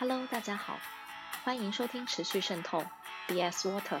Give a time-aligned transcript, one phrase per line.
[0.00, 0.78] Hello，大家好，
[1.42, 2.84] 欢迎收听持续渗透
[3.26, 4.00] BS Water。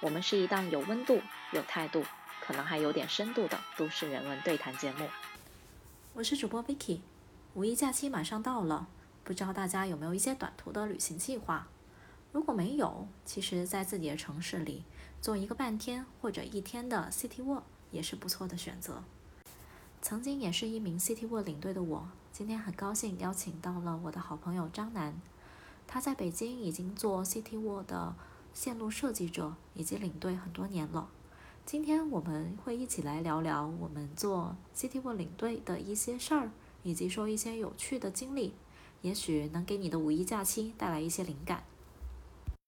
[0.00, 1.20] 我们是一档有温度、
[1.52, 2.02] 有态度，
[2.40, 5.06] 可能还有点深度的都市人文对谈节目。
[6.14, 7.00] 我是主播 Vicky。
[7.52, 8.88] 五一假期马上到了，
[9.22, 11.68] 不知道大家有没有一些短途的旅行计划？
[12.32, 14.82] 如果没有，其实，在自己的城市里
[15.20, 19.04] 做一个半天或者一天的 City Walk 也是不错的选择。
[20.00, 25.20] 曾经也是一名 City Walk 领队的我，今天很高兴邀请到了我的好朋友张楠。
[25.86, 28.14] 他在北京已经做 City Walk 的
[28.52, 31.08] 线路设计者以及领队很多年了。
[31.64, 36.50] 今天我们会一起来聊聊我们做 City Walk 领队的一些事儿，
[36.82, 38.54] 以及说一些有趣的经历，
[39.02, 41.64] 也许能给你的五一假期带来一些灵感。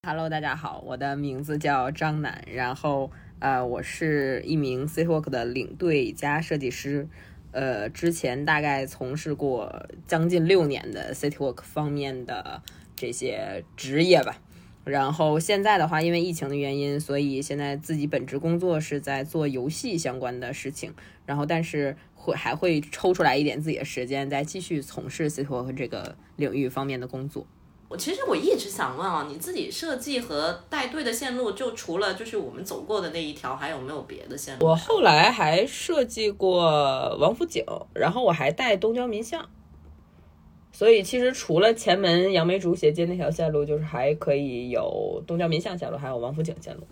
[0.02, 7.06] Hello，大家好，我的名字叫张楠，然后呃，我是一名 City Walk 的领队加设计师，
[7.53, 12.62] 呃，之前大概从事过将近六年的 City Walk 方面的
[12.95, 14.41] 这些职业吧。
[14.84, 20.95] 然后现在的话，因为疫情的原因，所以现在自己本职工作是在做游戏相关的事情。
[21.27, 27.47] 然后，但是会还会抽出来一点自己的时间，再继续从事 City Walk 这个领域方面的工作。
[27.91, 34.66] 我其实我一直想问啊，你自己设计和带队的线路，就除了就是我们走过的那一条，还有没有别的线路？
[34.66, 39.44] 我后来还设计过王府井，然后我还带东郊民巷。
[40.72, 46.86] 所以其实除了前门杨梅竹斜街那条线路，就是还可以有东郊民巷线路，还有王府井线路。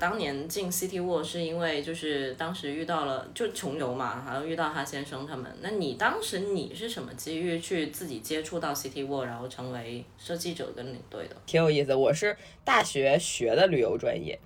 [0.00, 5.54] 当年进 City Walk 是因为就是当时遇到了就穷游嘛，然后遇到哈先生他们。
[5.60, 11.36] 那你当时你是什么机遇去自己接触到 City Walk，然后成为设计者跟领队的？
[11.44, 12.34] 挺有意思，我是
[12.64, 14.38] 大学学的旅游专业，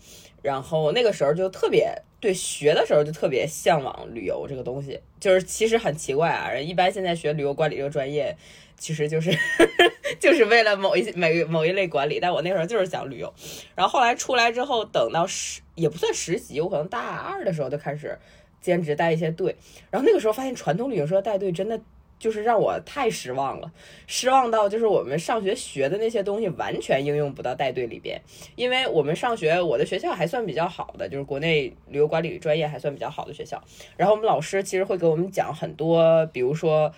[0.42, 8.36] 然后那个时候就特别对学的时候就特别向往旅游这个东西，就是其实很奇怪啊，人一般现在学旅游管理这个专业。
[8.76, 9.30] 其实就是
[10.20, 13.32] 就是为了某一每某一类管理，但我那时候就是想旅游，
[13.74, 18.18] 然后后来出来之后，等到实也不算实习，我可能大二的时候就开始
[18.60, 19.56] 兼职带一些队，
[19.90, 21.80] 然后那个时候发现传统旅行社带队真的
[22.18, 23.72] 就是让我太失望了，
[24.06, 28.20] 失望到就是我们上学学的那些东西完全应用不到带队里边，
[28.56, 33.62] 因为我们上学我的学校还算比较好的，就是国内旅游管理专业还算比较好的学校，
[33.96, 36.92] 然后我们老师其实会给我们讲很多，比如说。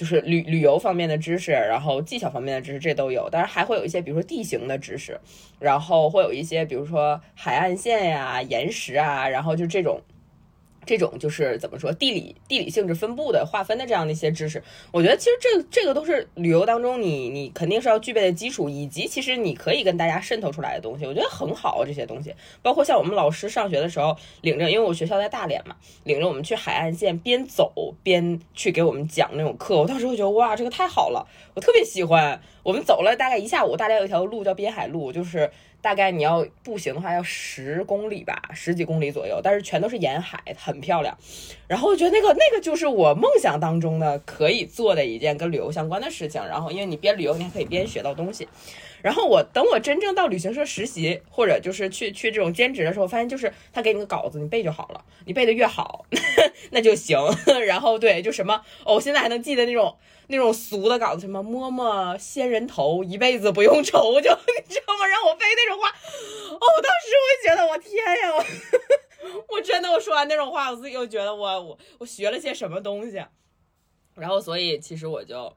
[0.00, 3.28] 就是旅旅游方面的知识，然后技巧方面的知识，这都有。
[3.28, 5.20] 当然还会有一些，比如说地形的知识，
[5.58, 10.00] 然后会有一些，比如说海岸线呀、岩石啊，然后就这种。
[10.86, 22.34] 这种就是怎么说地理地理性质分布的划分的这样的一些知识，我觉得其实这这个都是旅游当中你你肯定是要具备的基础，以及其实你可以跟大家渗透出来的东西，我觉得很好这些东西。
[22.62, 32.40] 包括像我们老师上学的时候领着，因为我学校在大连嘛，领着我们去海岸线边走边去给我们讲那种课，我当时会觉得哇，这个太好了，我特别喜欢。
[32.62, 35.50] 我们走了大概一下午，大概有一条路叫滨海路，就是。
[35.82, 41.16] 大概你要步行的话，要十公里吧，十几公里左右，但是全都是沿海，很漂亮。
[41.66, 46.38] 然后我觉得那个那个就是我梦想当中的可以做的一件跟旅游相关的事情。
[46.46, 48.46] 然后因为你边旅游，你还可以边学到东西。
[49.00, 55.02] 然后我等我真正到旅行社实习，或者就是去去这种兼职的时候，发现就是他给你个稿子，你背就好了。
[55.24, 56.04] 你背的越好，
[56.72, 57.16] 那就行。
[57.66, 59.96] 然后对，就什么哦，我现在还能记得那种
[60.30, 65.06] 那种俗的稿子，什么摸摸仙人头，一辈子不用愁，就 你知道吗？
[65.06, 67.92] 让我背那种话，哦，我当时我觉得我天
[68.22, 73.22] 呀，我 真的我说完那种话，我自己又觉得我我我学了些什么东西。
[74.14, 75.54] 然后所以其实我就。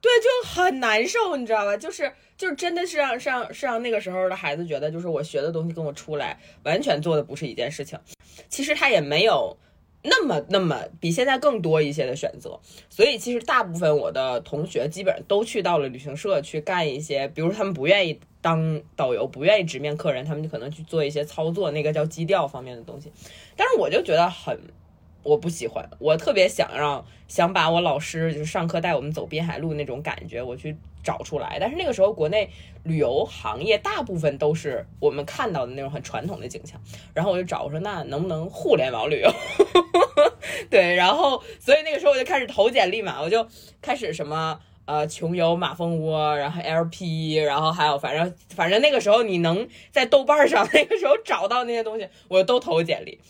[0.00, 1.74] 对，就很难受，你知道吧？
[1.74, 7.98] 就是，就是真的是让，是让，是让那个时候的孩子觉得，就是我学的东西跟我出来完全做的不是一件事情。
[8.50, 9.56] 其实他也没有
[10.04, 12.60] 那么那么比现在更多一些的选择。
[12.88, 23.10] 所以其实大部分我的同学基本上都去到了旅行社去干一些，比如他们不愿意当导游，不愿意直面客人，他们就可能去做一些操作，那个叫基调方面的东西。
[23.56, 24.56] 但是我就觉得很。
[25.22, 31.58] 我不喜欢，我特别想让想把我老师就是上课带我们走滨海路那种感觉，我去找出来。
[31.60, 32.50] 但是那个时候国内
[32.82, 36.80] 旅游行业大部分都是我们看到的那种很传统的景象，
[37.14, 39.30] 然后我就找我说那能不能互联网旅游？
[40.70, 43.46] 对，然后所以那个时候我就开始投简历嘛，我就
[43.80, 53.20] 开始什么呃穷游马蜂窝，然后 LP，然后还有反正反正那个时候你能在豆瓣上那个时候找到那些东西，我都投简历，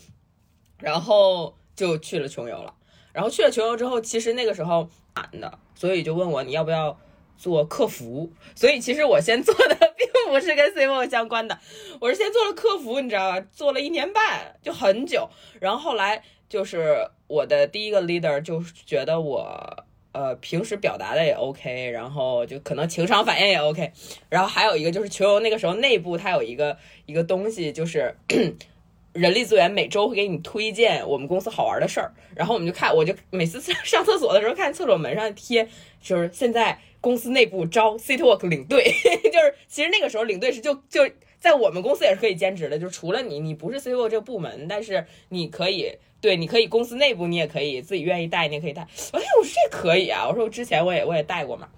[0.78, 1.56] 然后。
[1.76, 2.72] 就去了穷游了，
[3.12, 6.96] 然后去了穷游之后，其实那个时候难的，所以就问我你要不要
[7.36, 8.30] 做客服。
[8.54, 11.58] 所以其实我先做的 并不是跟 C O 相关的，
[12.00, 13.46] 我是先做了客服，你知道吧？
[13.52, 15.28] 做了一年半，就很久。
[15.60, 23.92] 然后后来就是我的第一个 leader 就觉得我呃平时表达的也 OK，然后就可能情商反应也 OK，
[24.28, 26.76] 然后还有一个就是球游那个时候内部它有一个
[27.06, 28.16] 一个东西就是。
[29.14, 35.66] 人力资源每周会给你推荐我们公司好玩的事儿，然后我们就看，我就每次上厕所的时候看厕所门上贴，
[36.02, 38.84] 就是现在公司内部招 Citywalk 领队，
[39.32, 41.08] 就是其实那个时候领队是就就
[41.38, 48.82] 在我们公司也是可以兼职的，就除了你，你不是 Citywalk 这个部门，但是你可以对，你可以公司内部你也可以自己愿意带，你也可以带。
[48.82, 51.68] 哎，我说这可以啊，我说我之前我也我也带过嘛。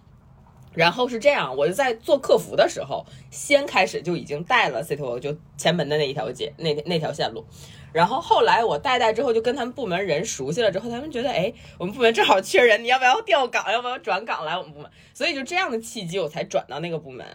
[0.76, 7.44] 然后是这样，我就在做客服的时候，先开始就已经带了 CTO，就前门的那一条街，那那条线路。
[7.92, 13.72] 然后后来我带带之后，就跟他们部门人熟悉了之后，他们觉得，哎，我们部门正好缺人，你要不要调岗？
[13.72, 14.90] 要不要转岗来我们部门？
[15.14, 17.26] 所以就这样的契机，我才转到那个部门。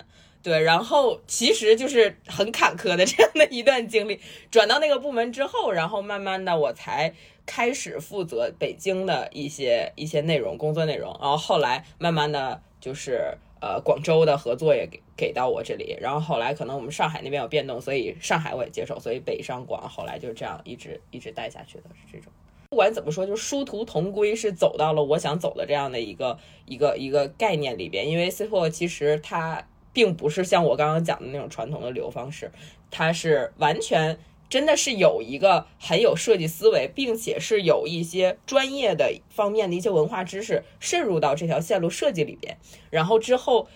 [0.44, 4.20] 对，然后其实就是很坎坷的这样的一段经历。
[4.52, 7.12] 转到那个部门之后，然后慢慢的我才
[7.48, 12.62] 开始负责北京的一些一些内容工作内容，然后后来慢慢的。
[12.82, 22.34] 就是呃，广州的合作也给给到我这里，然后后来可能我们上海那边有变动，所以上海我也接受，所以北上广后来就这样一直一直带下去的是这种。
[22.72, 28.10] 不管怎么说，就殊途同归，是走到了我想走的这样的一个一个一个概念里边。
[28.10, 29.64] 因为 C 货其实它
[29.94, 32.52] 并不是像我刚刚讲的那种传统的旅游方式，
[32.90, 34.18] 它是完全。
[34.52, 42.58] 真的是有一个很有设计思维，并且是有一些专业的方面的一些文化知识渗入到这条线路设计里边，
[42.92, 43.68] 然后之后。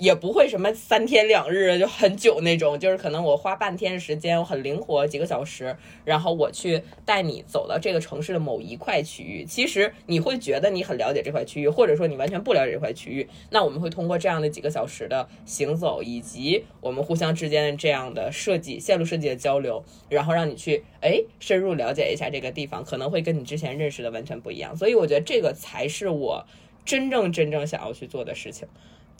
[0.00, 5.76] 也不会什么三天两日就很久那种，就是可能我花半天时间，我很灵活几个小时，
[6.06, 9.44] 然后我去带你走到这个城市的某一块区域。
[9.44, 13.28] 其实你会觉得你很了解这块区域，或者说你完全不了解这块区域。
[13.50, 24.74] 那我们会通过这样的几个小时的行走，以及我们互相之间的这样的设计线路设计的交流，然后让你去哎深入了解一下这个地方，可能会跟你之前认识的完全不一样。
[24.74, 26.46] 所以我觉得这个才是我
[26.86, 28.66] 真正真正想要去做的事情。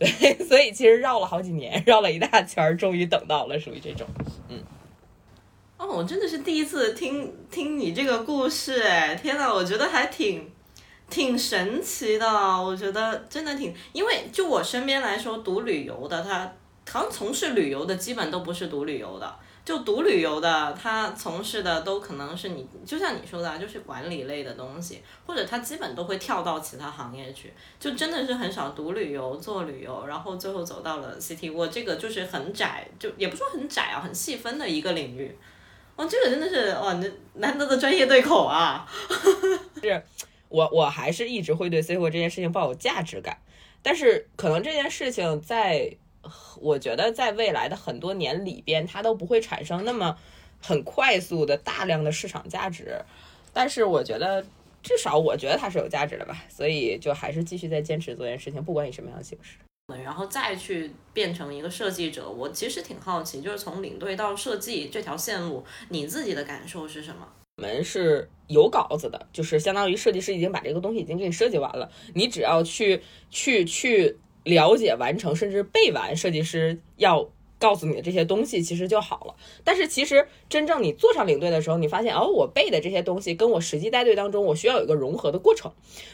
[0.00, 0.08] 对，
[0.48, 4.06] 所以其实绕了好几年，绕了一大圈，终于等到了，属于这种，
[4.48, 4.58] 嗯。
[5.76, 10.50] 哦，我真的是第一次听听你这个故事，哎，天呐，我觉得还挺
[11.10, 16.50] 挺神奇的，我觉得真的挺，因为就我身边来说，读旅游的，他
[16.90, 19.34] 好像从事旅游的，基本都不是读旅游的。
[19.62, 31.52] 就读旅游的，他从事的都可能是你，就像你说的，就是管理类的东西，或者他基本都会跳到其他行业去，就真的是很少读旅游做旅游，然后最后走到了 CT。
[31.52, 35.36] 我这个就是很窄，就也不说很窄啊，很细分的一个领域。
[35.96, 38.88] 哇，这个真的是哇，那难得的专业对口啊！
[39.82, 40.02] 是
[40.48, 43.36] 我我还是一直会对 C 货这件事情抱有价值感，
[43.82, 45.96] 但是可能这件事情在。
[46.60, 50.16] 我觉得在未来的很多年里边，它都不会产生那么
[50.60, 53.00] 很快速的大量的市场价值。
[53.52, 54.44] 但是我觉得，
[54.82, 56.44] 至少我觉得它是有价值的吧。
[56.48, 59.56] 所以就还是继续在坚持做这件事情，不管以什么样的形式。
[60.04, 67.26] 然后再去变成一个设计者，我其实挺好奇，就是从领队到设计这条线路，你自己的感受是什么？
[67.56, 74.18] 我们是有稿子的，就是相当于设计师已经把这个东西已经给你设计完了，你只要去去去。
[74.50, 79.34] 了解完成甚至背完设计师要告诉你的这些东西，其实就好了。
[79.64, 85.72] 但是其实真正你坐上领队的时候，你发现哦，我背的这些东西跟我实际带队当中，我需要有一个融合的过程。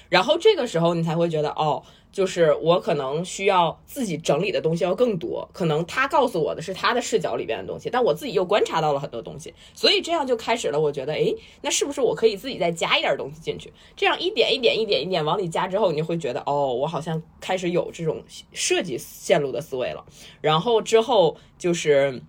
[0.08, 1.82] 然后这个时候你才会觉得哦。
[2.12, 10.80] 就是我可能需要自己整理的东西要更多，可能他告诉我的是他的视角里边的东西，但我自己又观察到了很多东西，所以这样就开始了。
[10.80, 13.70] 我觉得，哎，那是不是我可以自己再加一点东西进去？
[13.94, 20.02] 这样一点一点一点一点往里加之后，你会觉得，哦，我好像开始有这种设计线路的思维了。
[20.40, 22.22] 然后之后就是，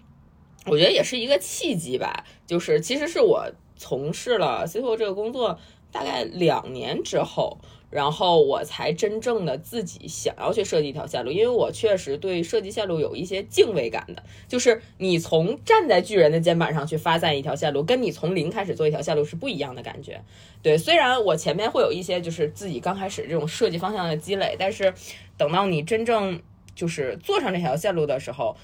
[0.67, 2.25] 我觉得也是一个契机吧。
[2.45, 5.59] 就是其实是我从事了 C 后这个工作
[5.91, 7.57] 大概两年之后。
[7.89, 14.21] 然后我才真正的自己想要去设计一条线路，因为我确实对设计线路有一些敬畏感的。
[14.45, 20.21] 就是你从站在巨人的肩膀上去发散一条线路，跟你从零开始做一条线路是不一样的感觉。
[20.61, 24.93] 对，虽然我前面会有一些就是自己刚开始这种设计方向的积累，但是
[25.37, 26.41] 等到你真正
[26.75, 28.57] 就是做上这条线路的时候，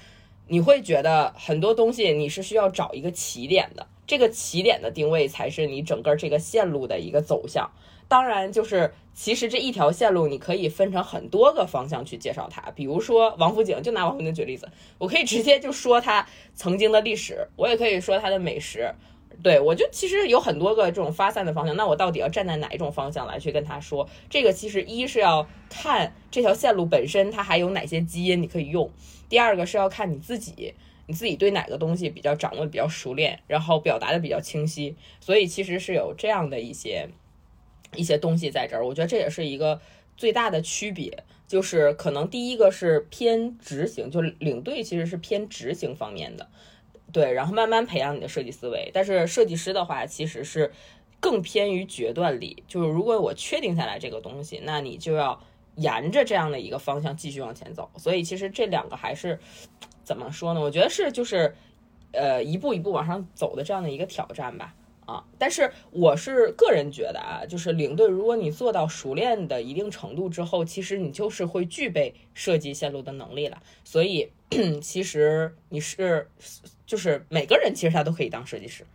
[0.48, 7.70] 你会觉得很多东西你是需要找一个起点的，这个起点的定位才是你整个这个线路的一个走向。
[8.06, 12.70] 当然，就是其实这一条线路，你可以分成很多个方向去介绍它。
[12.72, 18.94] 比如说王府井，就拿王府井举例子，我可以直接就说它曾经的历史，我也可以说它的美食。
[19.42, 24.08] 对我就其实有很多个这种发散的方向，那我到底要站在哪一种方向来去跟他说？
[24.30, 28.88] 这个其实一是要看这条线路本身它还有哪些基因你可以用，
[29.34, 30.74] 第二个是要看你自己，
[31.08, 34.94] 你自己对哪个东西比较掌握比较熟练，然后表达的比较清晰。
[35.20, 37.08] 所以其实是有这样的一些。
[37.96, 39.80] 一些东西在这儿，我觉得这也是一个
[40.16, 46.48] 最大的区别，就是可能第一个是偏执行，就领队其实是偏执行方面的，
[47.12, 48.90] 对，然后慢慢培养你的设计思维。
[48.92, 50.72] 但是设计师的话，其实是
[51.20, 55.40] 更偏于决断力，就是如果我确定下来这个东西，那你就要
[55.76, 57.90] 沿着这样的一个方向继续往前走。
[57.96, 59.38] 所以其实这两个还是
[60.02, 60.60] 怎么说呢？
[60.60, 61.54] 我觉得是就是
[62.12, 64.74] 呃一步一步往上走的这样的一个挑战吧。
[65.06, 73.62] 啊，但是我是个人觉得啊，就是领队，如果你做到熟练的一定程度之后，其实你就是会具备设计线路的能力了。
[73.84, 74.30] 所以
[74.80, 76.26] 其实你是，
[76.86, 78.86] 就是每个人其实他都可以当设计师，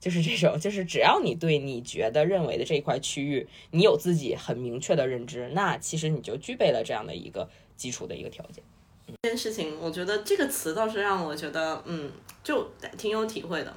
[0.00, 8.62] 就是这种，就是只要你对你觉得认为的这一块区域，你有自己很明确的认知，那其实你就具备了这样的一个基础的一个条件。
[9.22, 12.12] 这件事情，我觉得这个词倒是让我觉得，嗯，
[12.44, 13.74] 就挺有体会的。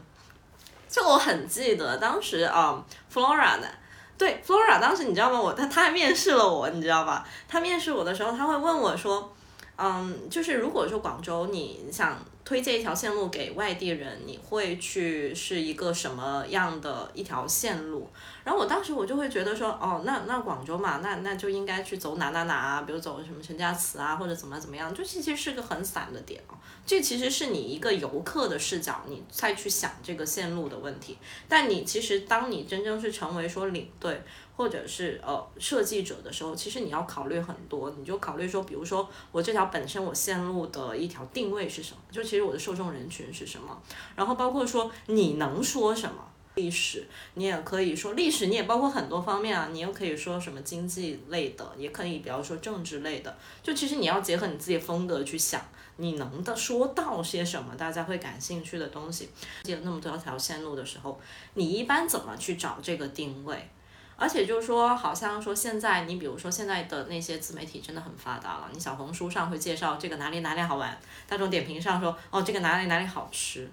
[0.90, 3.68] 就我很记得当时啊，Flora 呢，
[4.18, 5.42] 对 Flora，当时你知道吗？
[5.42, 7.26] 我他他还面试了我，你知道吧？
[7.48, 9.34] 他面试我的时候，他会问我说，
[9.78, 12.22] 嗯，就是如果说广州你想
[12.52, 18.10] 推荐一条线路给外地人，你会去是一个什么样的一条线路？
[18.44, 26.60] 然后我当时我就会觉得说，哦，那那广州嘛，那那就应该去走哪哪哪啊，比如走什么陈家祠啊，或者怎么怎么样，就其实是个很散的点啊。
[26.86, 31.18] 这其实是你一个游客的视角，你再去想这个线路的问题。
[31.48, 34.22] 但你其实当你真正是成为说领队
[34.62, 43.82] 或者是呃设计者的时候，其实你要考虑很多，你就考虑说，比如说我这条本身我线路的一条定位是什么，就其实我的受众人群是什么，
[44.16, 46.28] 然后包括说你能说什么。
[46.56, 49.70] 历史，你也可以说历史，你也包括很多方面啊。
[49.72, 53.34] 你又可以说什么经济类的，也可以比方说政治类的。
[53.64, 55.62] 就其实你要结合你自己风格去想，
[55.96, 59.30] 你能的说到些什么，大家会感兴趣的东西。
[59.64, 61.18] 记了那么多条线路的时候，
[61.54, 63.70] 你一般怎么去找这个定位？
[64.22, 70.96] 而且就是说，好像说现在你比如说现在的那些自媒体真的很发达了，你小红书上会介绍这个哪里哪里好玩，
[71.28, 73.68] 大众点评上说哦这个哪里哪里好吃。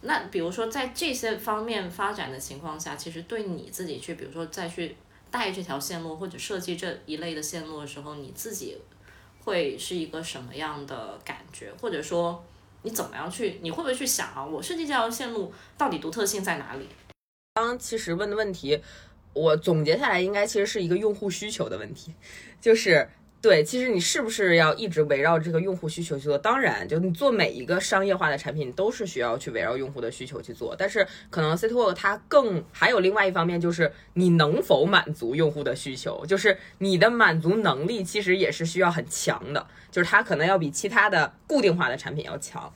[0.00, 4.96] 那比如说，在这些方面发展的情况下，其实对你自己去，比如说再去
[5.30, 8.78] 带这条线路或者设计这一类的线路的时候，你自己
[9.44, 11.70] 会是一个什么样的感觉？
[11.78, 12.42] 或者说
[12.80, 13.58] 你怎么样去？
[13.60, 14.42] 你会不会去想啊？
[14.42, 16.88] 我设计这条线路到底独特性在哪里？
[17.52, 18.80] 刚刚其实问的问题，
[19.32, 22.14] 我总结下来应该其实是一个用户需求的问题，
[22.60, 23.08] 就是。
[23.42, 26.36] 对，其实你是不是要一直围绕这个用户需求去做？
[26.36, 30.76] 当然，就你做每一个商业化的产品，都是需要去围绕用户的需求去做。
[30.76, 42.70] 但是，可能 CTO 它更还有另外一方面，就是你能否满足用户的需求，就是你的满足能力其实也是需要很强的，就是它可能要比其他的固定化的产品要强。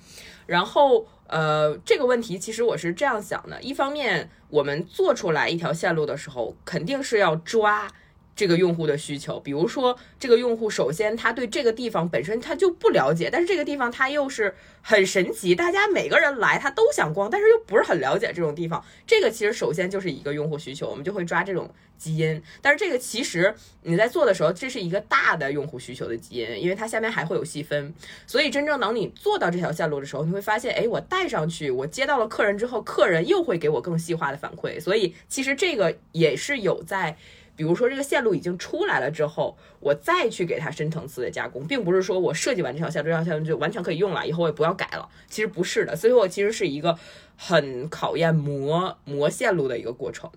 [0.47, 7.91] 然后，呃，这个问题其实我是这样想的：一方面，我们做出来一条线路的时候，肯定是要抓。
[8.37, 18.85] 这个用户的需求，比如说这个用户，首先他对这个地方本身他就不了解，但是这个地方他又是很神奇，大家每个人来他都想逛，但是又不是很了解这种地方。
[19.07, 22.43] 这个其实首先就是一个用户需求，我们就会抓这种基因。
[22.61, 27.95] 但是这个其实你在做的时候，这是一个大的用户需求的基因，因为它下面还会有细分。
[28.27, 34.81] 所以真正当你做到这条线路的时候，你会发现，哎，我带上去，我接到了客人之后，客人又会给我更细化的反馈。
[34.81, 37.17] 所以其实这个也是有在。
[37.57, 45.09] 比如说这个线路已经出来了之后，我再去给它深层次的加工，并不是说我设计完这条线，这条线就完全可以用了，以后我也不要改了。
[45.29, 46.99] 其实不是的，所以我其实是一个
[47.37, 50.31] 很考验磨磨线路的一个过程。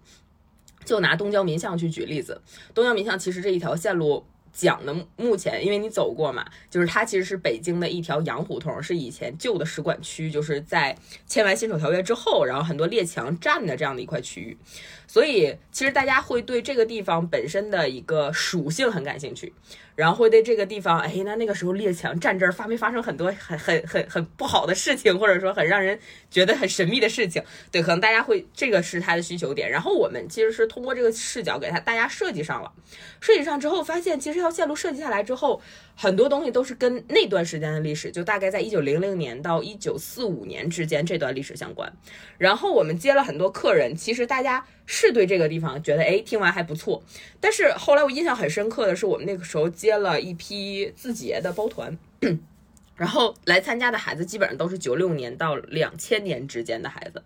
[0.86, 2.42] 就拿东郊民巷去举例子，
[2.74, 4.26] 东郊民巷其实这一条线路。
[4.58, 10.98] 讲的目前，因为你走过嘛，就是它其实是北京的一条洋胡同，是以前旧的使馆区，就是在
[11.28, 14.58] 签完辛丑条约之后，然后很多列强占的这样的一块区域，
[15.06, 19.54] 所以其实大家会对这个地方本身的一个属性很感兴趣。
[19.98, 25.98] 然后会对这个地方，哎，那那个时候列强站这儿发没发生很多很很很很不好的事情，或者说很让人
[26.30, 27.44] 觉得很神秘的事情？
[27.72, 29.68] 对，可能大家会这个是他的需求点。
[29.68, 32.72] 然后我们其实是通过这个视角给他大家设计上了，
[33.20, 35.60] 设计上之后发现，其实这条线路设计下来之后，
[36.00, 41.92] 很多东西都是跟那段时间的历史，就大概在一九零零年到一九四五年之间这段历史相关。
[42.38, 44.64] 然后我们接了很多客人，其实大家。
[44.90, 47.04] 是对这个地方觉得哎，听完还不错。
[47.42, 51.98] 但是后来我印象很深刻的是，我们那个时候接了一批字节的包团，
[52.96, 57.22] 然后来参加的孩子基本上都是九六年到两千年之间的孩子。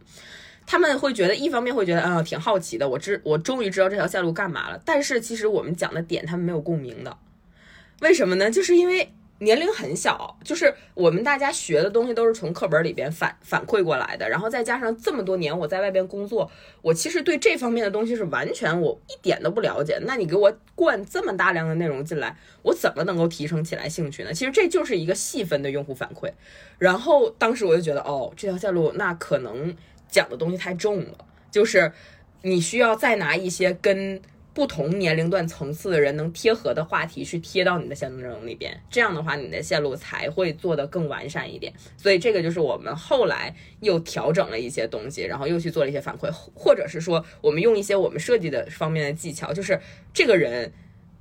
[0.65, 4.81] 他们会觉得，一方面会觉得啊，挺好奇的，我知我终于知道这条线路干嘛了。
[4.83, 7.15] 但是其实我们讲的点他们没有共鸣的，
[8.01, 8.51] 为什么呢？
[8.51, 16.51] 就是因为年龄很小，就是我们大家学的东西都是从课本里边反反馈过来的，然后再加上这么多年我在外边工作，
[16.83, 19.99] 我其实对这方面的东西是完全我一点都不了解。
[20.05, 24.33] 那你给我灌这么大量的内容进来，我怎么能够提升起来兴趣呢？
[24.33, 26.31] 其实这就是一个细分的用户反馈。
[26.77, 29.75] 然后当时我就觉得，哦，这条线路那可能
[30.07, 31.91] 讲的东西太重了，就是
[32.43, 34.21] 你需要再拿一些跟。
[34.53, 41.73] 不同年龄段层次的人能贴合的话题去贴到你的线路内容里边，这样的话你的线路才会做得更完善一点。
[41.95, 49.79] 所以这个就是我们后来又调整了一些东西，然后又去做了一些反馈，或者是说我们用一些我们设计的方面的技巧，就是
[50.13, 50.73] 这个人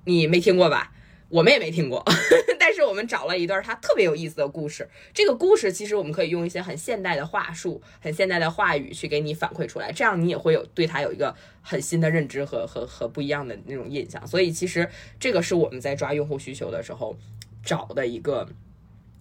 [0.04, 0.92] 你没听过吧？
[1.30, 2.04] 我们也没听过，
[2.58, 4.88] 但是我们找了一段他特别有意思的故事。
[5.14, 14.26] 这个故事其实我们可以用一些很现代的话术、很现代的话语去给你反馈出来，这样你也会有对他有一个很新的认知和和和不一样的那种印象。
[14.26, 17.16] 所以其实这个是我们在抓用户需求的时候
[17.64, 18.48] 找的一个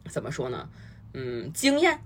[0.09, 0.67] 怎么说呢？
[1.13, 1.99] 嗯，经验，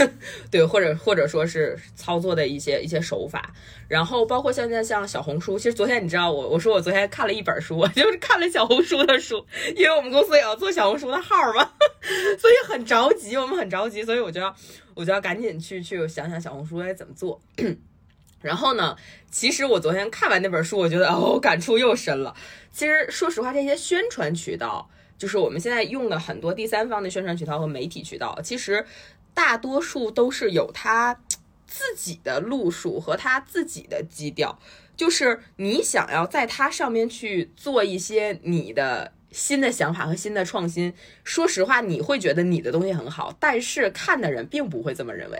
[0.50, 3.54] 对，或者或者说是操作的一些一些手法，
[3.88, 11.72] 然后包括现在像小红书，其实昨天你知道我我说我昨天看了一本书， 就是看了小红书的书，因为我们公司也要做小红书的号嘛，
[12.38, 14.54] 所以很着急，我们很着急，所以我就要
[14.94, 17.40] 我就要赶紧去去想想小红书该怎么做。
[18.42, 18.96] 然后呢，
[19.30, 22.34] 其实我昨天看完那本书，我觉得哦，感触又深了。
[22.70, 24.90] 其实说实话，这些宣传渠道。
[25.20, 28.86] 就是我们现在用的很多第三方的宣传渠道和媒体渠道，其实
[29.34, 31.20] 大多数都是有它
[31.66, 34.58] 自己的路数和它自己的基调。
[34.96, 45.38] 就是你想要在它上面去做一些你的新的想法和新的创新，说实话，你会觉得你的东西很好，但是看的人并不会这么认为。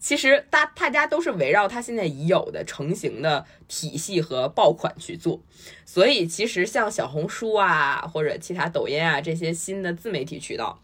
[0.00, 5.40] 其实大大家都是围绕它现在已有的成型的体系和爆款去做，
[5.84, 10.80] 所以其实像小红书啊或者其他抖音啊这些新的自媒体渠道，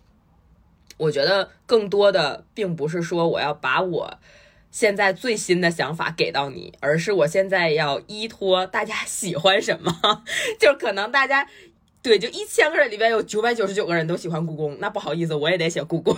[0.97, 4.19] 我觉得更多的并不是说我要把我
[4.71, 10.25] 现在最新的想法给到你，而是我现在要依托大家喜欢什么，
[10.59, 11.49] 就可能大家。
[12.05, 16.15] 对，就一千个人里边有九百九十九个人都喜欢故宫，那不好意思，我也得写故宫。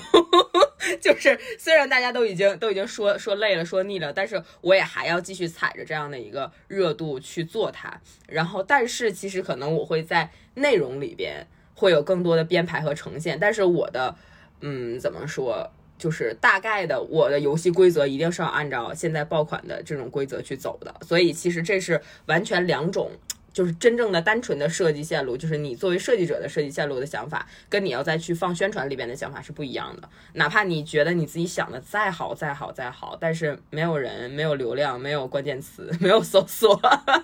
[1.01, 8.01] 就是虽然大家都已经都已经说说累了，说腻了，但是我也还要继续踩着这样的一个热度去做它。
[8.27, 11.46] 然后，但是其实可能我会在内容里边
[11.77, 14.16] 会有更多的编排和呈现，但是我的
[14.62, 20.92] 嗯，怎么说，就是大概的我的游戏规则一定是要按照现在爆款的这种规则去走的。
[21.07, 23.12] 所以其实这是完全两种。
[23.57, 30.07] 就是真正的单纯的设计线路，就是你作为设计者的设计线路的想法，跟你要再去放宣传里边的想法是不一样的。
[30.35, 36.79] 哪怕你觉得你自己想的再好、再好、再好，但是没有人、没有流量、没有关键词、 没有搜索，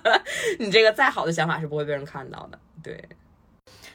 [0.59, 2.59] 你这个再好的想法是不会被人看到的。
[2.83, 3.07] 对，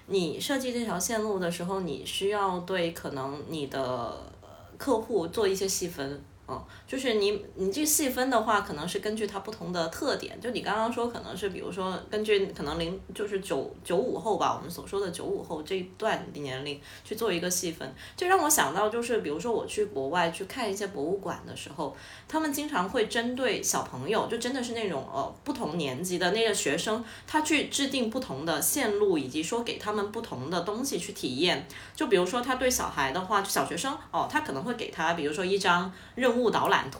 [0.06, 4.16] 你设计这条线路的时候，你需要对可能你的
[4.78, 6.22] 客户做一些细分。
[6.50, 10.40] 嗯，就是你你这细分的话，可能是根据它不同的特点。
[10.40, 21.96] 就你刚刚说，可能是比如说根据可能零就是九九五后吧，我们所说的九五后这一段年龄去做一个细分，就让我想到就是，比如说我去国外去看一些博物馆的时候，
[22.28, 31.68] 他们经常会针对小朋友，就真的是那种呃不同年级的那个学生，他去制定不同的线路，以及说给他们不同的东西去体验。
[31.96, 36.48] 就比如说他对小孩的话，小学生哦，他可能会给他比如说一张任务。
[36.58, 37.00] 导览图，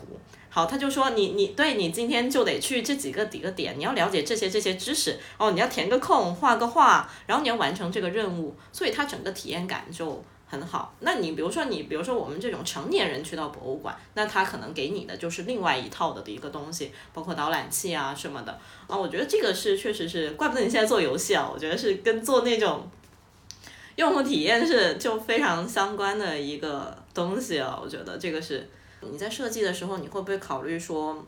[0.50, 10.94] 好，他就说你你对你今天就得去这几个几个点，你要了解这些这些知识哦，你要填个空，画个画，然后你要完成这个任务，所以它整个体验感就很好。
[11.00, 22.88] 那你比如说你比如说我们这种成年人去到博物馆，那他可能给你的就是另外一套的一个东西，包括导览器啊什么的啊，我觉得这个是确实是，怪不得你现在做游戏啊，我觉得是跟做那种
[23.96, 28.68] 用户体验是就非常相关的一个东西啊，我觉得这个是。
[29.00, 31.24] 你在设计的时候，你会不会考虑说，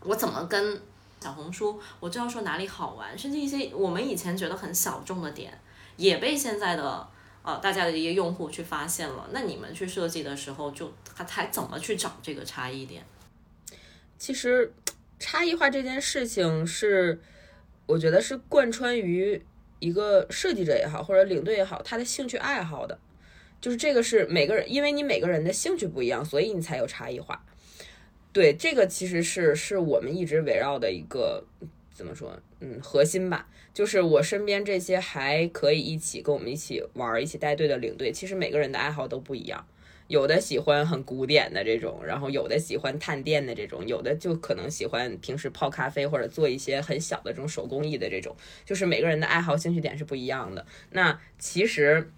[0.00, 0.80] 我怎么跟
[1.20, 5.60] 小红书，我就要说哪里好玩，甚至一些我们以前觉得很小众的点，
[5.96, 7.08] 也被现在的
[7.42, 9.28] 呃大家的一些用户去发现了。
[9.30, 13.04] 那你们去设计的时候，就还还怎么去找这个差异点？
[14.18, 14.72] 其实
[15.18, 17.20] 差异化这件事情是，
[17.86, 19.40] 我觉得是贯穿于
[19.78, 22.98] 一个设计者也好，或者领队也好，他的兴趣爱好的。
[23.62, 27.42] 就是这个是每个人，因为你每个人的兴趣不一样，所以你才有差异化。
[28.32, 31.44] 对，这个其实是是我们一直围绕的一个
[31.94, 33.48] 怎么说，嗯，核心吧。
[33.72, 39.64] 就是我身边这些还可以一起跟我们一起玩、一起带队的领队，其实每个人的爱好都不一样。
[40.08, 48.34] 有的喜欢很古典的这种，然后有的喜欢探店的这种，有的就可能喜欢平时泡咖啡或者做一些很小的这种手工艺的这种。
[48.64, 50.66] 就是每个人的爱好、兴趣点是不一样的。
[50.90, 52.10] 那其实。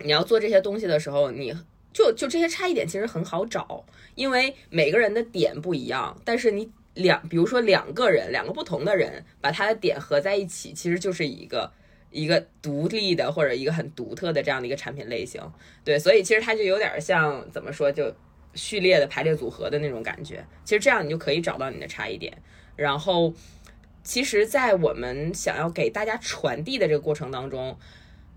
[0.00, 1.54] 你要做这些东西的时候，你
[1.92, 11.72] 就就这些差异点其实很好找，因为每个人的点不一样，但是你两，比如说两个人，两个不同的人，把他的点合在一起，其实就是一个
[12.10, 15.42] 一个独立的或者一个很独特的这样的一个产品类型。
[15.84, 18.14] 对，所以其实它就有点像怎么说，就
[18.54, 20.44] 序列的排列组合的那种感觉。
[20.64, 22.36] 其实这样你就可以找到你的差异点。
[22.76, 23.32] 然后，
[24.04, 27.78] 其实，在我们想要给大家传递的这个过程当中，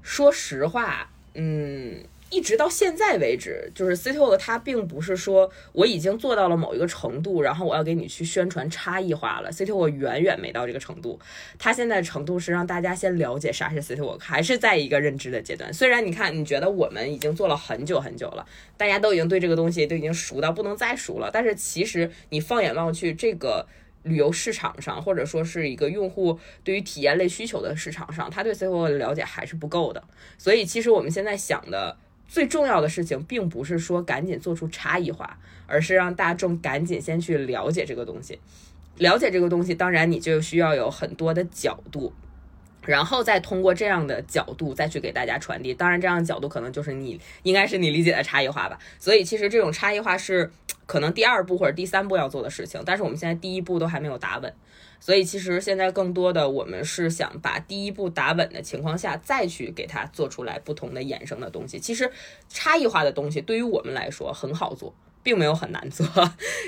[0.02, 2.04] 说实话，嗯。
[2.32, 9.52] 一直到现在为止，就是 CTO 它并不是说我已经做到了某一个程度，然后我要给你去宣传差异化了。
[9.52, 11.20] CTO 远远没到这个程度，
[11.58, 15.74] 它现在程度是让大家先了解啥是 CTO，还是在一个认知的阶段。
[15.74, 18.46] 虽然你看，你觉得我们已经做了很久很久了，
[18.78, 23.66] 大家都已经对这个东西都已经熟到不能再熟了，但是其实你放眼望去，这个
[24.04, 30.04] 旅游市场上，或者说是一个用户对于体验类需求的市场上，他对 CTO 的了解还是不够的。
[30.38, 31.98] 所以其实我们现在想的。
[32.32, 38.38] 最重要的事情，并不是说赶紧做出差异化，而是让大众赶紧先去了解这个东西。
[39.00, 42.14] 了解这个东西，当然你就需要有很多的角度，
[42.86, 45.74] 然后再通过这样的角度再去给大家传递。
[45.74, 48.78] 当然，这样的角度可能就是你应该是你理解的差异化吧。
[49.00, 50.52] 所以，其实这种差异化是
[50.90, 54.52] 可能第二步或者第三步要做的事情，但是我们现在第一步都还没有打稳。
[55.00, 61.80] 所以其实现在更多的我们是想把第一步打稳的情况下，再去给它做出来不同的衍生的东西。
[61.80, 62.12] 其实
[62.50, 66.08] 差异化的东西对于我们来说很好做，并没有很难做，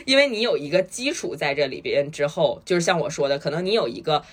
[0.06, 4.24] 因为你有一个基础在这里边之后，就是像我说的，可能你有一个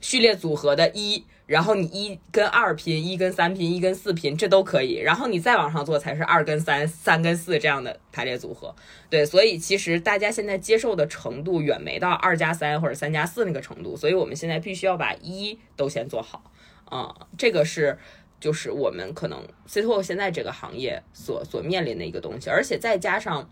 [0.00, 1.24] 序列组合的一。
[1.46, 4.96] 然后你一跟二拼，一跟三拼，一跟四拼，这都可以。
[4.96, 8.74] 然后你再往上做，才是二跟三、三跟四这样的排列组合。
[9.08, 13.96] 对，所以其实大家现在接受的程度远没到二加三或者三加四那个程度。
[13.96, 16.50] 所以我们现在必须要把一都先做好
[16.86, 17.96] 啊，这个是
[18.40, 23.48] 就是我们可能 CTO 现在这个行业所所面临的一个东西，而且再加上。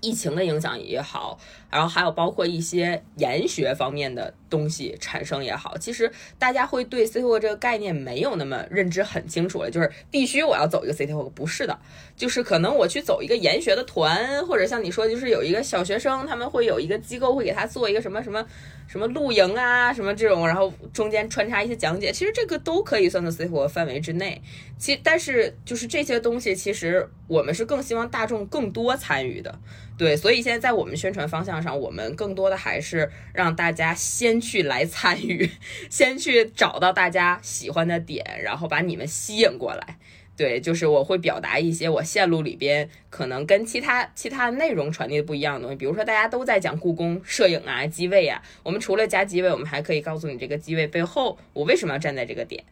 [0.00, 1.38] 疫情的影响也好，
[1.74, 6.08] 然后还有包括一些研学方面的东西产生也好，其实
[6.38, 11.76] 大家会对 CTO 这个概念没有那么认知很清楚了，就是必须我要走一个 CTO，不是的，
[12.16, 18.46] 就是可能我去走一个研学的团，或者像你说，就是有一个小学生，他们会有一个机构会给他做一个什么什么。
[18.86, 24.42] 什么露营啊，什么这种，然后中间穿插一些讲解，其实这个都可以算作 C 活范围之内。
[24.76, 29.58] 其但是就是这些东西，其实我们是更希望大众更多参与的，
[29.96, 30.14] 对。
[30.14, 35.50] 所以现在在我们宣传方向上，我们更多的还是让大家先去来参与，
[35.90, 39.98] 先去找到大家喜欢的点，然后把你们吸引过来。
[40.36, 52.64] 对，就是我会表达一些我线路里边可能跟其他其他内容传递的不一样的东西，比如说大家都在讲故宫摄影啊、机位啊，我们除了加机位，我们还可以告诉你这个机位背后我为什么要站在这个点，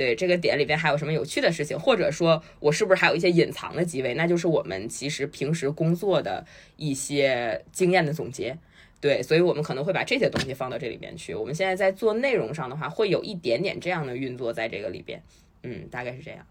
[0.00, 6.42] 对，这个点里边还有什么有趣的事情，或者说我是不是还有一些隐藏的机位，那就是我们其实平时工作的
[6.76, 8.56] 一些经验的总结，
[8.98, 11.34] 对，所以我们可能会把这些东西放到这里边去。
[11.34, 15.22] 我们现在在做内容上的话，会有一点点这样的运作在这个里边，
[15.64, 16.46] 嗯，大概是这样。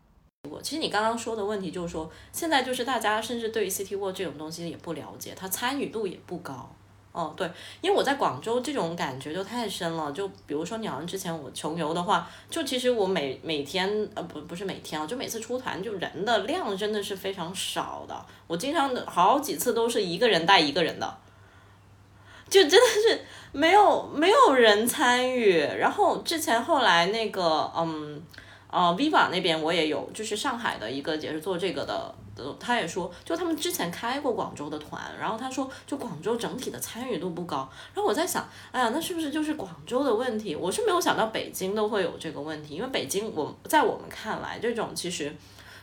[0.48, 6.76] 我其实你刚刚说的问题就是说，现在就是大家甚至对于 City Walk 这种东西也不了解，它参与度也不高。
[7.12, 7.50] 哦，对，
[7.82, 10.12] 因为我在广州这种感觉就太深了。
[10.12, 18.26] 就比如说，你好像之前我穷游的话，就其实我每每天呃不不是每天啊，就每次出团就人的量真的是非常少的。
[18.48, 21.18] 我经常好几次都是一个人带一个人的，
[22.48, 25.60] 就真的是没有没有人参与。
[25.60, 28.22] 然后之前后来那个嗯。
[28.72, 32.14] 呃，Viva 那边我也有，就是上海的一个也是做这个的，
[32.60, 37.70] 他也说，就他们之前开过广州的团，然后他说，就广州整体的参与度不高。
[37.94, 40.56] 然后我在想，哎呀，那是不是就是广州的问题？
[40.56, 45.36] 我是没有想到北京都会有这个问题，因为北京我在我们看来，这种其实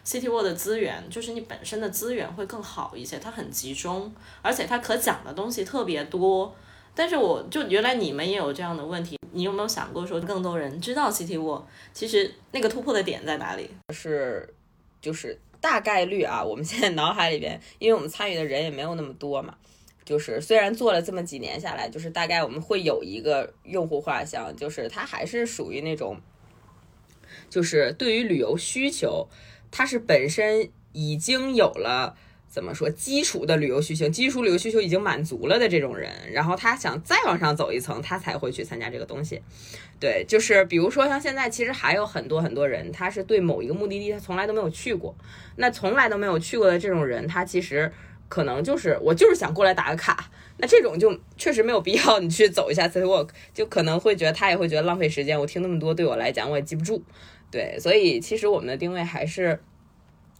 [0.04, 6.54] City World 的资源，就是你本身的资源会更好一些，它很集中，而且它可讲的东西特别多。
[6.94, 11.62] 但是我就原来你们也有这样的问题，你有没有想过说更多人知道 City Walk？
[11.92, 13.68] 其实那个突破的点在哪里？
[13.92, 14.48] 是，
[14.98, 19.57] 就是大概率啊，我们现在脑海里边，因为我们参与的人也没有那么多嘛，
[20.05, 26.20] 就是虽然做了这么几年下来，就是大概我们会有一个用户画像，就是它还是属于那种，
[27.50, 29.26] 就是对于旅游需求，
[29.72, 32.16] 它是本身已经有了。
[32.48, 32.88] 怎么说？
[32.88, 39.42] 基础的旅游需求，基础旅游需求已经满足了的这种人，然后他想再往上走一层，他才会去参加这个东西。
[40.00, 45.14] 对，就是比如说像现在，其实还有很多很多人，他是对某一个目的地他从来都没有去过。
[45.56, 47.92] 那从来都没有去过的这种人，他其实
[48.28, 50.30] 可能就是我就是想过来打个卡。
[50.59, 55.38] 那这种就确实没有必要你去走一下 City Walk，就可能会觉得他也会觉得浪费时间。
[55.38, 57.02] 我听那么多对我来讲我也记不住。
[57.50, 59.61] 对，所以其实我们的定位还是。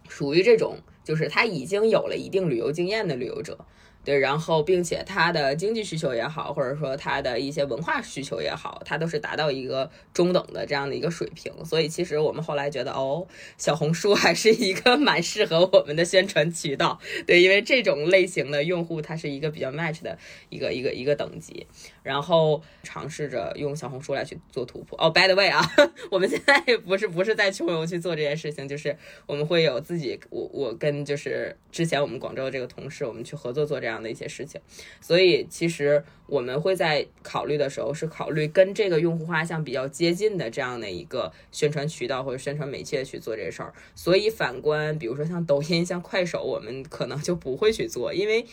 [0.09, 3.65] 属于这种就是他已经有了一定旅游经验的旅游者。
[4.07, 11.53] 对，然后并且他的经济需求也好，或者说他的一些文化需求也好，他都是达到一个中等的这样的一个水平。
[11.65, 13.27] 所以其实我们后来觉得，哦，
[13.59, 17.01] 小红书还是一个 蛮适合我们的宣传渠道。
[17.27, 20.17] 对，因为这种类型的用户，它是一个比较 match 的
[20.51, 21.67] 一个一个一个等级。
[22.05, 24.97] 然后尝试着用小红书来去做突破。
[25.03, 25.61] 哦，by the way 啊，
[26.13, 34.61] 我们现在不是不是在穷游去做这件事情，就是我们会有自己，我我跟就是之前我们广州的这个同事，我们去合作做这样的一些事情。
[35.01, 43.73] 所以其实我们会在考虑的时候，是考虑跟这个用户画像比较接近的这样的一个宣传渠道或者宣传媒介去做这事儿。
[43.95, 48.47] 所以反观，比如说像抖音、像快手，我们可能就不会去做，因为。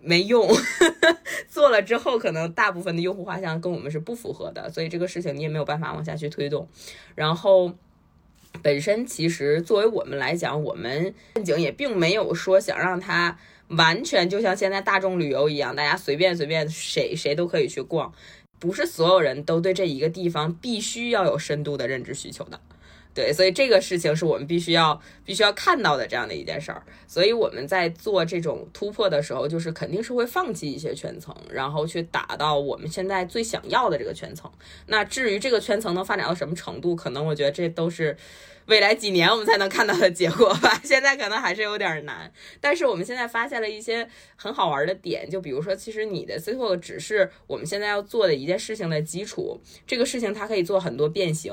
[0.00, 0.48] 没用，
[1.50, 6.68] 做了之后，可能大部分的用户画像跟我们是不符合的，所以这个事情你也没有办法往下去推动。
[7.16, 7.72] 然后，
[8.62, 18.12] 本身其实作为我们来讲，我们正景也并没有说想让它完全就像现在大众旅游一样，大家随便随便谁谁都可以去逛，
[18.58, 22.60] 不是所有人都对这一个地方必须要有深度的认知需求的。
[23.14, 26.82] 对，所以这个事情是我们必须要必须要看到的这样的一件事儿。
[27.06, 34.48] 所以我们在做这种突破的时候，就是肯定是会放弃一些圈层，然后去打到我们现在最想要的这个圈层。
[34.86, 38.16] 那至于这个圈层能发展到什么程度，可能我觉得这都是
[38.68, 40.80] 未来几年我们才能看到的结果吧。
[40.84, 42.30] 现在可能还是有点难。
[42.60, 49.60] 但是我们现在发现了一些很好玩的点，就比如说，其实你的 C 拓只是我们现在要做的一件事情的基础。
[49.86, 51.52] 这个事情它可以做很多变形。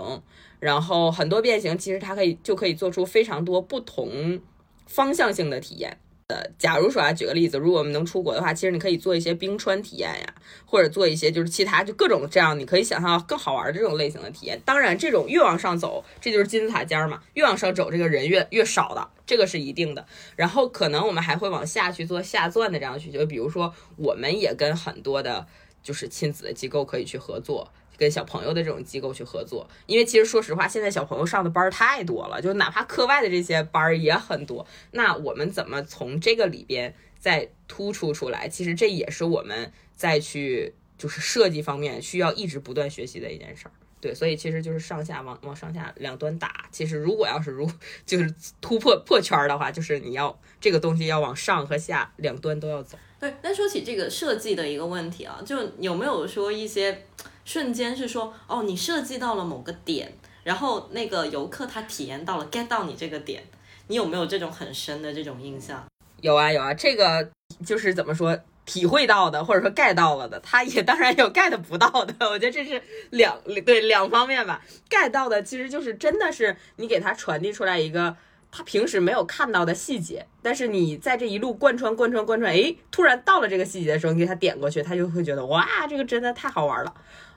[0.59, 4.41] 然后很多变形，其实它可以就可以做出非常多不同
[4.87, 5.97] 方向性的体验。
[6.27, 10.33] 呃，假如说啊，举个例子，如果我们能出国的话，其实你可以做一些冰川体验呀，
[10.65, 14.59] 或者做一些就是其他就各种这样，你可以想象更好玩的这种类型的体验。
[14.65, 20.03] 当然，这种越往上走，这就是金字塔尖嘛，越往上走，这个人越越少的，这个是一定的。
[20.35, 25.45] 然后可能我们还会往下去做下钻的这样需求，比如说我们也跟很多的，
[25.83, 27.71] 就是亲子的机构可以去合作。
[27.97, 34.65] 跟小朋友的这种机构去合作，因为其实说实话，现在小朋友上的班儿太多了，就哪怕课外的这些班儿也很多。
[34.91, 38.47] 那我们怎么从这个里边再突出出来？
[38.49, 43.71] 其实这也是我们再去就是设计方面需要一直不断学习的一件事儿。
[44.01, 46.67] 对，所以其实就是上下往往上下两端打。
[46.69, 47.67] 其实如果要是如
[48.05, 48.31] 就是
[48.61, 52.99] 突破破圈儿的话，就是你要这个东西要往上和下两端都要走。
[53.19, 57.05] 对，那说起这个设计的一个问题啊，就有没有说一些？
[57.45, 60.11] 瞬间是说哦，你设计到了某个点，
[60.43, 63.43] 然后那个游客他体验到了 get 到你这个点，
[63.87, 65.85] 你有没有这种很深的这种印象？
[66.21, 67.29] 有啊有啊，这个
[67.65, 72.27] 就是怎么说体会到的，或者说 get 到了的，他也当然有 get 不到的。
[72.27, 72.81] 我觉得这是
[73.11, 74.61] 两对两方面吧。
[74.89, 78.17] get 到的其实就是真的是你给他传递出来一个
[78.51, 86.91] 他平时没有看到的细节，但是你在这一路贯穿贯穿贯穿，哎，突然到了这个细节的时候，你给他点过去，他就会觉得哇，这个真的太好玩了。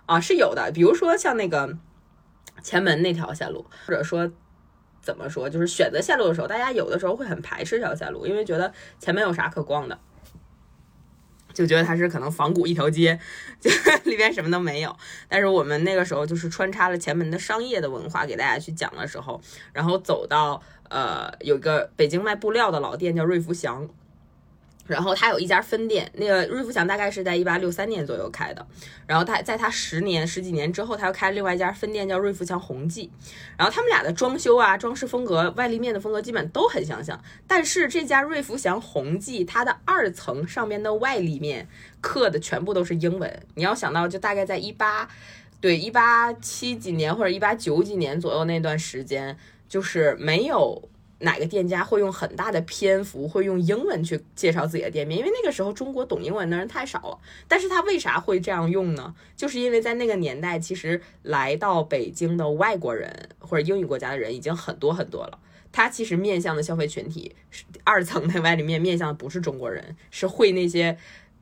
[0.08, 1.76] 啊，是有的，比如说像那个
[2.62, 4.32] 前门那条线路，或者说
[5.02, 9.98] 怎么说，就是选择线路的时候，大家有的时候会很排斥这条线路，因为觉得前面有啥可逛的，
[11.52, 13.20] 就觉得它是可能仿古一条街，
[13.60, 13.70] 就
[14.10, 14.96] 里边什么都没有。
[15.28, 19.38] 但是我们那个时候就是穿插了前门的商业的文化给大家去讲的时候，
[19.74, 23.86] 然后走到呃有一个北京卖布料的老店叫瑞福祥。
[24.88, 28.66] 然后他有一家分店，那个瑞福祥大概是在一八六三年左右开的。
[29.06, 33.10] 然后他在他十年十几年之后，他又开了另外一家分店，叫瑞福祥宏记。
[33.56, 37.22] 然后他们俩的装修啊、装饰风格、外立面的风格基本都很相像。
[37.46, 41.68] 但是这家瑞福祥宏记，它的二层上面的外立面
[42.00, 43.42] 刻的全部都是英文。
[43.54, 45.06] 你要想到，就大概在一八
[45.60, 49.36] 对一八七几年或者一八九几年左右那段时间，
[49.68, 50.88] 就是没有。
[51.20, 55.18] 哪个店家会用很大的篇幅会用英文去介绍自己的店面？
[55.18, 57.18] 因为那个时候中国懂英文的人太少了。
[57.48, 59.14] 但是他为啥会这样用呢？
[59.36, 65.38] 就是因为在那个年代，其实来到北京的外国人或者英语国家的人已经很多很多了。
[65.72, 70.96] 他其实面向的消费群体是二层的外立面，面向的不是中国人，是会那些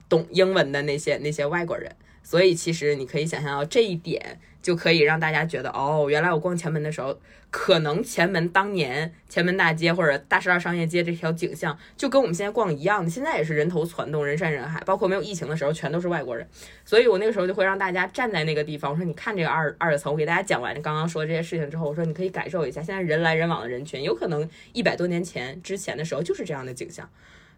[0.09, 1.95] 懂英文的那些那些外国人。
[2.23, 4.41] 所以其实你可以想象到这一点。
[4.67, 7.17] 就可以让大家觉得，哦，原来我逛前门的时候，
[7.53, 13.09] 可能前门当年前门大街或者大石二商业街这条景象，就跟我们现在逛一样的。
[13.09, 16.45] 现在也是人头攒动，人山人海，包括没有疫情的时候，全都是外国人。
[16.85, 27.09] 所以我那个时候就会让大家站在那个地方，我说你看这个二二层，我给大家讲完刚刚说这些事情之后，我说你可以感受一下，现在人来人往的人群，有可能一百多年前之前的时候就是这样的景象。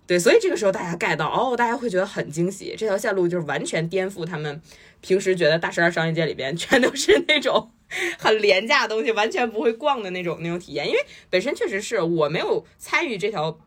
[0.09, 4.63] 对，所以这个时候大家 get 到，哦，大家会觉得很惊喜，这条线路就是完全颠覆他们
[5.03, 7.71] 平时觉得大十二商业街里边全都是那种
[8.19, 10.89] 很廉价的东西，完全不会逛的那种那种体验。
[10.89, 13.61] 因为本身确实是我没有参与这条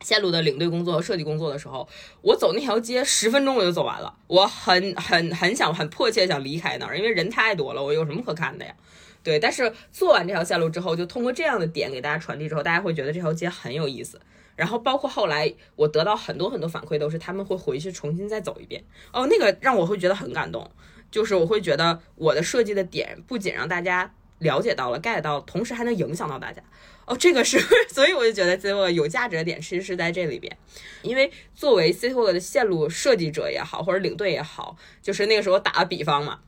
[0.00, 1.88] 线路的领队工作和设计工作的时候，
[2.22, 8.74] 我走那条街十分钟我就走完了，我很很很想很迫切想离开那儿，因为人太多了，我有什么可看的呀？
[9.22, 14.20] 对，但是做完这条线路之后，就通过这样的点给大家传递之后，大家会觉得这条街很有意思。
[14.58, 18.82] 然后包括后来我得到很多很多反馈，都是他们会回去重新再走一遍。
[19.12, 20.68] 哦，那个让我会觉得很感动，
[21.12, 26.60] 就是我会觉得我的设计的点不仅让大家了解到了 get 到，同时还能影响到大家。
[27.06, 30.54] 哦，这个是， 所以我就觉得最后有价值的点其实是在这里边。
[31.02, 36.40] 因为作为 City Walk 的线路设计者也好，或者领队也好，就是那个时候打个比方嘛。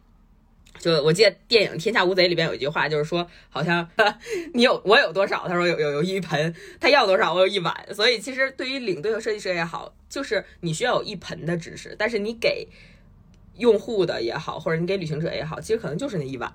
[0.80, 3.86] 就我记得电影《天下无贼》里边有一句话，就是说，好像
[4.54, 7.72] 你有我有多少，他说有有有一盆，他要多少我有一碗。
[7.92, 12.66] 所以其实对于领队和设计师也好，就是你需要有一盆的知识，但是你给
[13.58, 16.50] 用户的也好，或者你给旅行者也好，其实可能就是那一碗。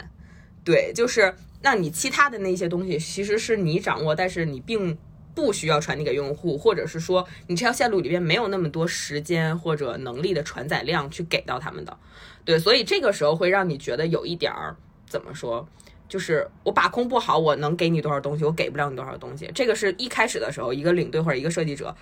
[0.64, 4.98] 对，就是那你其他的那些东西，其实是你掌握，但是你并
[5.36, 11.95] 不需要传递给用户，或者是说你这条线路里边没有那么多时间或者能力的传载量去给到他们的。
[12.45, 15.67] 对，所以这个时候会让你觉得有一点儿怎么说，
[16.08, 19.52] 就是我把控不好，我能给你多少东西，我给不了你多少东西。
[19.54, 21.95] 这个是一开始的时候，一个领队或者一个设计者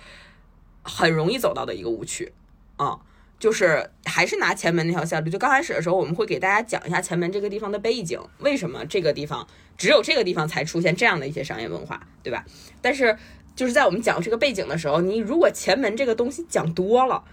[0.82, 2.32] 很容易走到的一个误区
[2.76, 2.98] 啊，
[3.38, 12.44] 就是还是拿前门那条线路，就刚开始的时候，我们会给大家讲一下前门这个地方的背景，为什么这个地方只有这个地方才出现这样的一些商业文化，对吧？
[12.80, 13.16] 但是
[13.54, 17.24] 就是在我们讲这个背景的时候，你如果前门这个东西讲多了。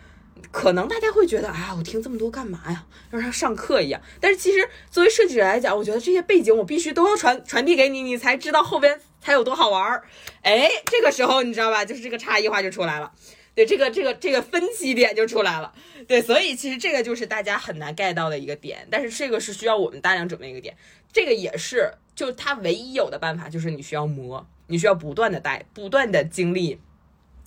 [0.51, 2.83] 可能大家会觉得，哎，我听这么多干嘛呀？
[3.11, 4.01] 像上课一样。
[4.19, 10.03] 但是其实作为设计者来讲，我觉得这些背景我必须都要传传递给你，你才知道后边才有多好玩儿。
[10.41, 11.85] 哎，这个时候你知道吧？
[11.85, 13.11] 就是这个差异化就出来了，
[13.65, 15.73] 这个这个这个分歧点就出来了。
[16.07, 18.87] 对，所以其实这个就是大家很难 get 到的一个点。
[18.89, 20.75] 但是这个是需要我们大量准备一个点，
[21.11, 26.79] 这个也是就它唯一有的办法，就是你需要磨，你需要不断的带，不断的经历。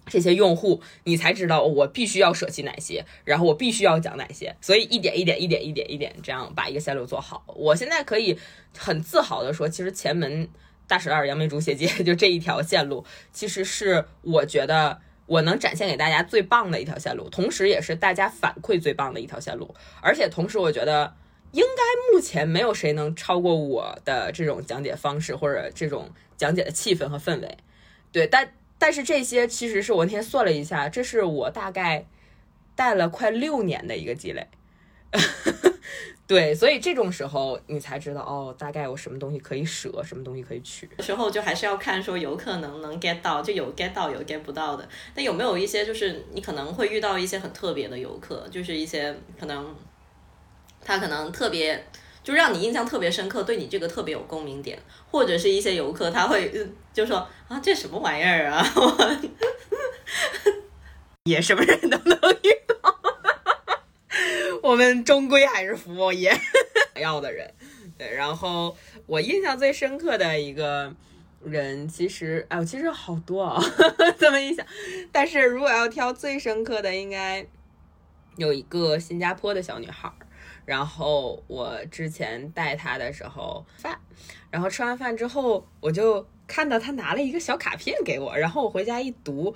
[0.07, 7.42] 这些用户，你才知道我必须要舍弃哪些，然后我必须要讲哪些，所以一点一点一点一点一点这样把一个线路做好。
[7.57, 8.38] 我现在可以
[8.77, 10.46] 很自豪的说，其实前门
[10.87, 19.75] 大石栏杨梅竹斜街 就这一条线路，其实是我觉得我能展现给大家最棒的一条线路，同时也是大家反馈最棒的一条线路。
[20.01, 21.15] 而且同时，我觉得
[21.53, 27.59] 应该目前没有谁能超过我的这种讲解方式或者这种讲解的气氛和氛围。
[28.13, 28.53] 对，但。
[28.77, 32.05] 但是这些其实是我那天算了一下，这是我大概
[32.75, 34.49] 带了快六年的一个积累，
[36.27, 40.89] 对，所以这种时候你才知道哦，大概有什么东西可以舍，什么东西可以取。
[41.01, 44.89] 时候就还是要看说游客能能 get 到，就有 get 到，有 get 不到的。
[45.15, 49.75] 那有没有一些就是你可能会遇到一些很特别的游客，就是一些可能
[50.81, 51.85] 他可能特别。
[52.23, 54.79] 就让你印象特别深刻，对你这个特别有共鸣点，
[55.11, 56.51] 或者是一些游客他会
[56.91, 58.67] 就说啊，这什么玩意儿啊？
[61.25, 62.63] 也什么人都能遇到，
[64.64, 66.35] 我们终归还是服务业
[66.98, 67.53] 要的人。
[67.98, 68.74] 对，然后
[69.05, 70.90] 我印象最深刻的一个
[71.44, 73.62] 人，其实哎，我其实好多啊，
[74.18, 74.64] 这么一想，
[75.12, 77.46] 但是如果要挑最深刻的，应该
[78.38, 80.11] 有一个新加坡的小女孩。
[80.64, 84.00] 然后我之前带她的时候饭，
[84.50, 89.55] 然后吃完饭之后，我就看到她拿了一个小卡片给我，然后我回家一读，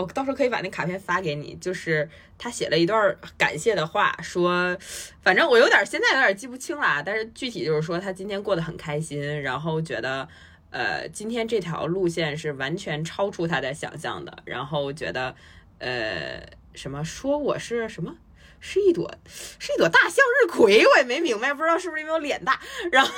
[0.00, 2.08] 我，到时候可以把那卡片发给你，就是
[2.38, 4.76] 他写了一段感谢的话，说，
[5.22, 10.28] 反正我有点现在有点记不清了，但是具体就是说他今天过得很开心，然后觉得，
[10.70, 15.34] 呃，今天这条路线是完全超出他的想象的，然后觉得，
[15.78, 16.42] 呃，
[16.74, 18.14] 什么说我是什么。
[18.60, 19.10] 是一朵，
[19.58, 23.10] 是一朵大向日葵，我也没明白，不知道是不是因为我脸大，然后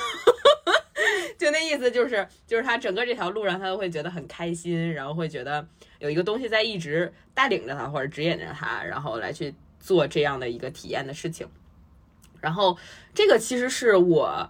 [1.37, 5.67] 就那意思就是，就是他整个这条路上他都会觉得很开心，然后会觉得
[5.99, 11.47] 有一个东西在一直带领着他或者指引着他，然后来去做这样的一个体验的事情。
[12.39, 12.77] 然后
[13.13, 14.49] 这个其实是我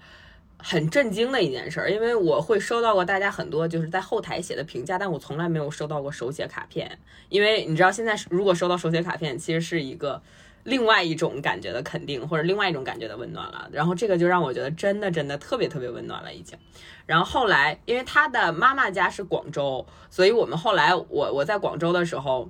[0.58, 10.22] 很震惊的一件事，因为我会收到过大家很多就是在后台写的评价，但我从来没有收到过手写卡片，因为你知道现在如果收到手写卡片，其实是一个。
[10.64, 13.70] 另外一种感觉的肯定，或者另外一种感觉的温暖了。
[13.72, 16.58] 然后这个就让我觉得真的真的特别特别温暖了，已经。
[17.06, 22.50] 然后后来，因为他的妈妈家是广州，所以我们后来我我在广州的时候，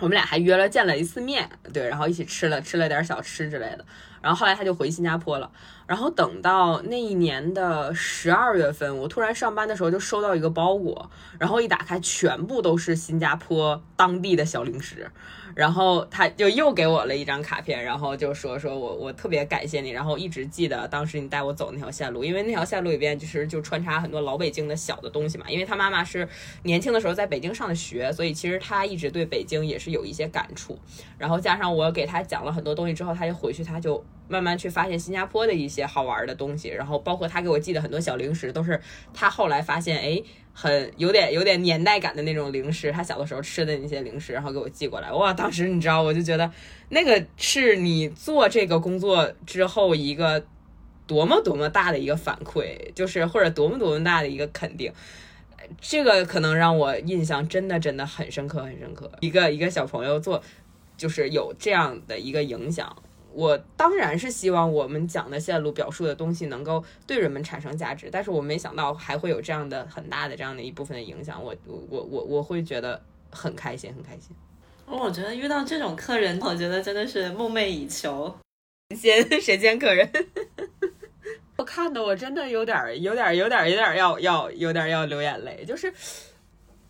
[0.00, 3.84] 我们俩还约了见了一次面，对，然后一起吃了吃了点小吃之类的。
[4.20, 5.50] 然后后来他就回新加坡了。
[5.88, 15.10] 然后等到那一年的十二月份，我突然上班的时候就收到一个包裹，然后一打开，全部都是新加坡当地的小零食。
[15.54, 25.46] 然后他就又给我了一张卡片，然后就说说我我特别感谢你，然后一直记得当时你带我走那条线路，因为那条线路里边就是就穿插很多老北京的小的东西嘛。
[25.48, 26.28] 因为他妈妈是
[26.62, 30.78] 年轻的时候在北京上的学，所以其实他一直对北京也是有一些感触。
[31.16, 38.80] 然后加上我给他讲了很多东西之后，他就回去他就慢慢去发现新加坡的一些些好玩的东西，然后包括他给我寄的很多小零食，都是
[39.14, 40.22] 他后来发现哎。
[40.60, 45.08] 很有点有点年代感的那种零食，他小的时候吃的那些零食，然后给我寄过来。
[45.12, 46.50] 哇，当时你知道，我就觉得
[46.88, 50.44] 那个是你做这个工作之后一个
[51.06, 54.92] 多么多么大的一个反馈，就是或者多么多么大的一个肯定。
[55.80, 59.08] 这个可能让我印象真的真的很深刻，很深刻。
[59.20, 60.42] 一个一个小朋友做，
[60.96, 62.96] 就是有这样的一个影响。
[63.32, 73.00] 我当然是希望我们讲的线路表述的东西能够对人们产生价值，但是我没想到还会有这样的很大的这样的一部分的影响，我我我我会觉得
[73.30, 74.34] 很开心，很开心。
[74.86, 78.34] 我觉得遇到这种客人，我觉得真的是梦寐以求。
[78.96, 80.10] 先神仙客人？
[81.58, 85.92] 我看的我真的有点有点有点有点要要有点要流眼泪，就是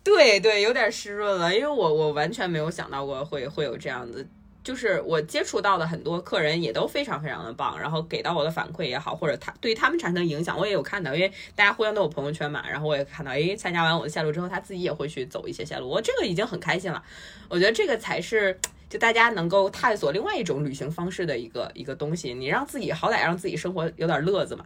[0.03, 4.25] 对对有点湿润了，因为我我完全没有想到过会会有这样子。
[4.69, 17.03] 就是我接触到的很多客人也都非常非常的棒，然后给到我的反馈也好，或者他对他们产生影响，我也有看到，因为大家互相都有朋友圈嘛，然后我也看到，诶，参加完我的线路之后，他自己也会去走一些线路，我这个已经很开心了。
[17.47, 18.55] 我觉得这个才是
[18.87, 24.63] 就大家能够探索另外一种旅行方式的一个一个东西，你让自己好歹让自己生活有点乐子嘛。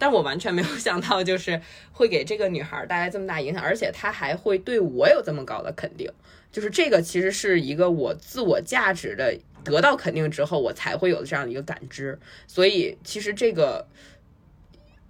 [0.00, 1.60] 但我完全没有想到，就是
[1.92, 6.10] 会给这个女孩带来这么大影响，而且她还会对我有这么高的肯定。
[6.50, 12.18] 就是这个，其实是一个我自我价值的得到肯定之后，我才会有这样的一个感知。
[12.48, 13.86] 所以，其实这个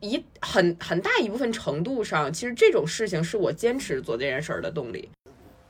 [0.01, 5.09] 一很很大一部分程度上，其实这种事情是我坚持做这件事儿的动力。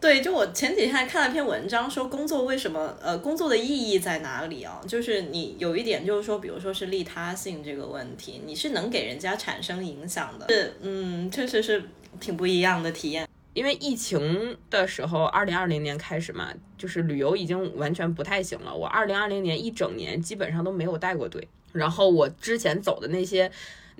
[0.01, 4.80] 对，就我前几天还看了篇文章，说工作为什么呃，工作的意义在哪里啊？
[4.88, 10.46] 就是你有一点就是说，比如说是利他性这个问题，你是能给人家产生影响的。
[10.48, 11.84] 是，嗯，确实是
[12.18, 13.28] 挺不一样的体验。
[13.53, 16.48] 因为疫情的时候，二零二零年开始嘛，
[16.78, 18.74] 就是旅游已经完全不太行了。
[18.74, 23.51] 我二零二零年一整年基本上都没有带过队，然后我之前走的那些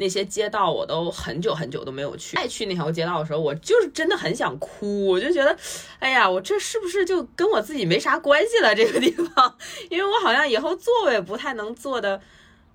[0.01, 2.35] 那些街道，我都很久很久都没有去。
[2.37, 5.57] 再去那条街道的时候，我就是真的很想哭，我就觉得，
[6.01, 8.75] 哎呀，我这是不是就跟我自己没啥关系了？
[8.75, 9.57] 这个地方，
[9.91, 12.21] 因为我好像以后座位不太能坐的。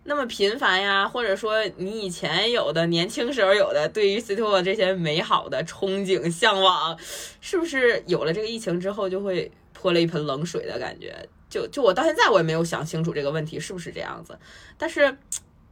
[0.07, 6.95] 那么频繁呀，或者说你以前有的年轻时候有的对于 City Walk 这些美好的憧憬向往，
[7.41, 11.27] 是不是有了这个疫情之后就会泼了一盆冷水的感觉？
[11.49, 14.37] 就就我到现在我也没有想清楚这个问题是不是这样子。
[14.77, 15.17] 但是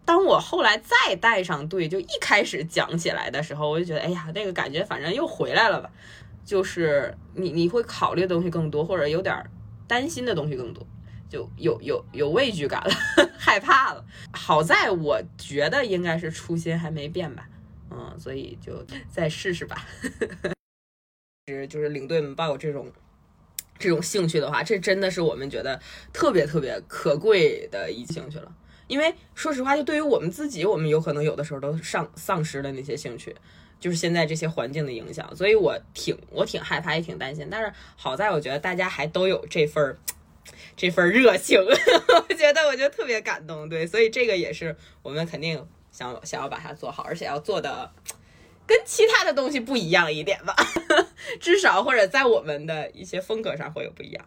[0.06, 5.89] 当我后来再带上队，就一开始讲起来的时候，我就觉得哎呀，那个感觉反正又回来了吧。
[6.45, 9.36] 就是你你会考虑的东西更多，或者有点
[9.88, 10.86] 担心的东西更多。
[11.30, 12.93] 就有有有畏惧感了，
[13.39, 14.06] 害怕了。
[14.34, 17.49] 好在我觉得应该是初心还没变吧，
[17.89, 19.84] 嗯，所以就再试试吧。
[21.47, 22.91] 是就是领队们抱有这种
[23.80, 25.82] 这种兴趣的话，这真的是我们觉得
[26.12, 28.56] 特别特别可贵的一兴趣了。
[28.94, 33.36] 因为说实话，就对于我们自己，我们有可能有的时候都丧丧失了那些兴趣，
[33.80, 35.36] 就是现在这些环境的影响。
[35.36, 37.48] 所以我挺我挺害怕，也挺担心。
[37.50, 39.98] 但是好在我觉得大家还都有这份儿。
[40.78, 47.89] 这份热情， 我觉得我就特别感动，对，所以这个也是我们肯定想想要把它做好，而且要做的
[48.68, 50.54] 跟其他的东西不一样一点吧，
[51.39, 54.26] 至少或者在我们的一些风格上会有不一样。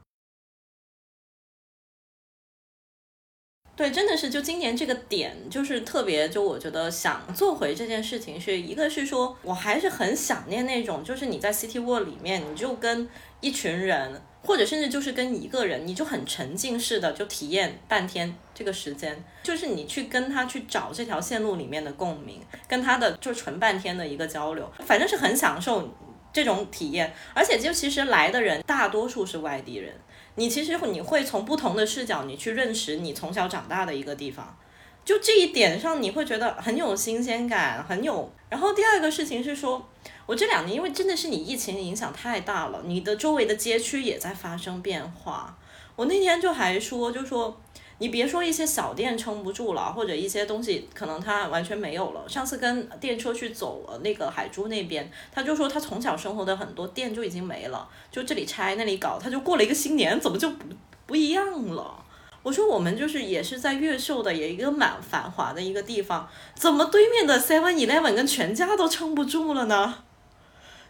[3.76, 13.08] 对，真的是就今年这个点就是特别，就我觉得想做回这件事情，是一个是说我还是很想念那种，就是你在 City Walk 里面，你就跟
[13.40, 14.20] 一群人。
[14.42, 25.92] 或者甚至就是跟一个人，你就很沉浸式的就体验半天这个时间，就是你去跟他去找这条线路里面的共鸣，跟他的就纯半天的一个交流，反正是很享受
[26.32, 27.12] 这种体验。
[27.34, 29.92] 而且就其实来的人大多数是外地人，
[30.36, 34.56] 你其实你会从不同的视角，你去认识你从小长大的一个地方，
[35.04, 38.32] 就这一点上你会觉得很有新鲜感，很有。
[38.48, 39.86] 然后第二个事情是说。
[40.26, 45.56] 我这两年，因为真的是你疫情影响太大了，你的周围的街区也在发生变化。
[45.94, 47.60] 我那天就还说，就说
[47.98, 52.28] 你别说一些小店撑不住了，或者一些东西可能它完全没有了。
[52.28, 60.66] 上次跟电车去走了那个海珠那边，他就说他从小生活的很多店就已经没了，就这里拆那里搞，他就过了一个新年，怎么就不
[61.06, 62.02] 不一样了？
[62.42, 70.02] 我说我们就是也是在越秀的，也一个蛮繁华的一个地方，怎么对面的 Seven Eleven 跟全家都撑不住了呢？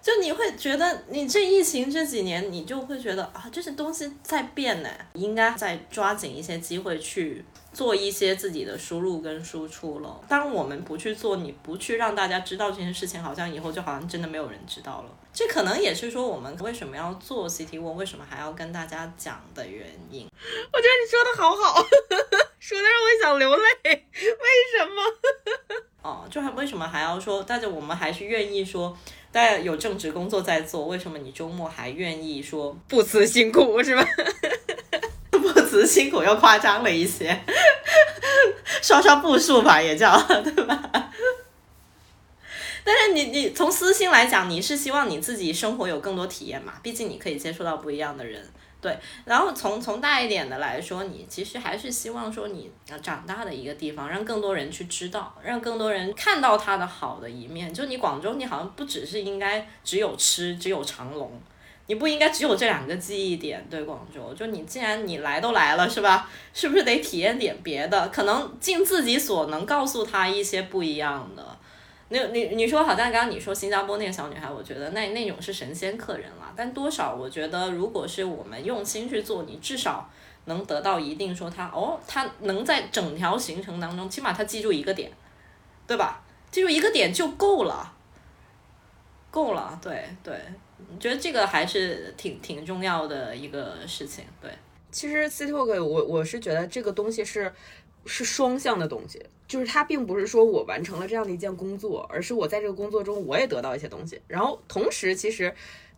[0.06, 10.20] 就你会觉得，你这疫情这几年，你就会觉得啊，这些东西在变呢，应该再抓紧一些机会去做一些自己的输入跟输出了。
[10.28, 15.10] 当我们不去做，你不去让大家知道这件事情，好像以后就好像真的没有人知道了。
[15.32, 20.28] 这可能也是说我们为什么要做 CTO，为什么还要跟大家讲的原因。
[20.72, 21.84] 我觉得你说的好好，
[22.60, 23.66] 说的让我想流泪。
[23.82, 23.98] 为
[24.78, 25.02] 什么？
[26.06, 27.44] 哦，就还为什么还要说？
[27.44, 28.96] 但是我们还是愿意说。
[29.32, 34.02] 大家有正职工作在做，为什么你周末还愿意说不辞辛苦是吧？
[35.30, 37.38] 不辞辛苦又夸张了一些，
[38.80, 41.10] 刷刷步数吧也叫 对吧？
[42.82, 46.74] 但是你你从私心来讲，你是希望你自己生活有更多体验嘛？
[46.82, 48.48] 毕竟你可以接触到不一样的人。
[48.78, 52.70] 对，然后从从大一点的来说，你其实还是希望说你
[53.02, 57.72] 长大的一个地方，让更多人去知道，让更多人看到它的好的一面。
[57.72, 61.32] 就你广州，你好像不只是应该只有吃，只有长隆，
[61.86, 63.66] 你不应该只有这两个记忆点。
[63.68, 66.28] 对广州，就你既然你来都来了，是吧？
[66.52, 68.08] 是不是得体验点别的？
[68.10, 71.58] 可能尽自己所能，告诉他一些不一样的。
[72.08, 76.52] 你你你说好像刚刚你说新加坡那个小女孩，我觉得那那种是神仙客人了。
[76.54, 80.08] 但多少我觉得，如果是我们用心去做，你至少
[80.44, 85.10] 能得到一定说他哦，他能在整条行程当中，起码他记住一个点，
[85.86, 86.22] 对吧？
[86.52, 87.92] 记住一个点就够了，
[89.32, 89.76] 够了。
[89.82, 90.40] 对对，
[90.78, 94.24] 我觉得这个还是挺挺重要的一个事情。
[94.40, 94.50] 对，
[94.92, 97.52] 其实 C Talk 我我是觉得这个东西是。
[98.06, 104.20] 是双向的东西，就是它并不是说我完成了这样的一件工作，而是我在这个工作中我也得到一些东西。
[104.26, 105.54] 然后同时，其实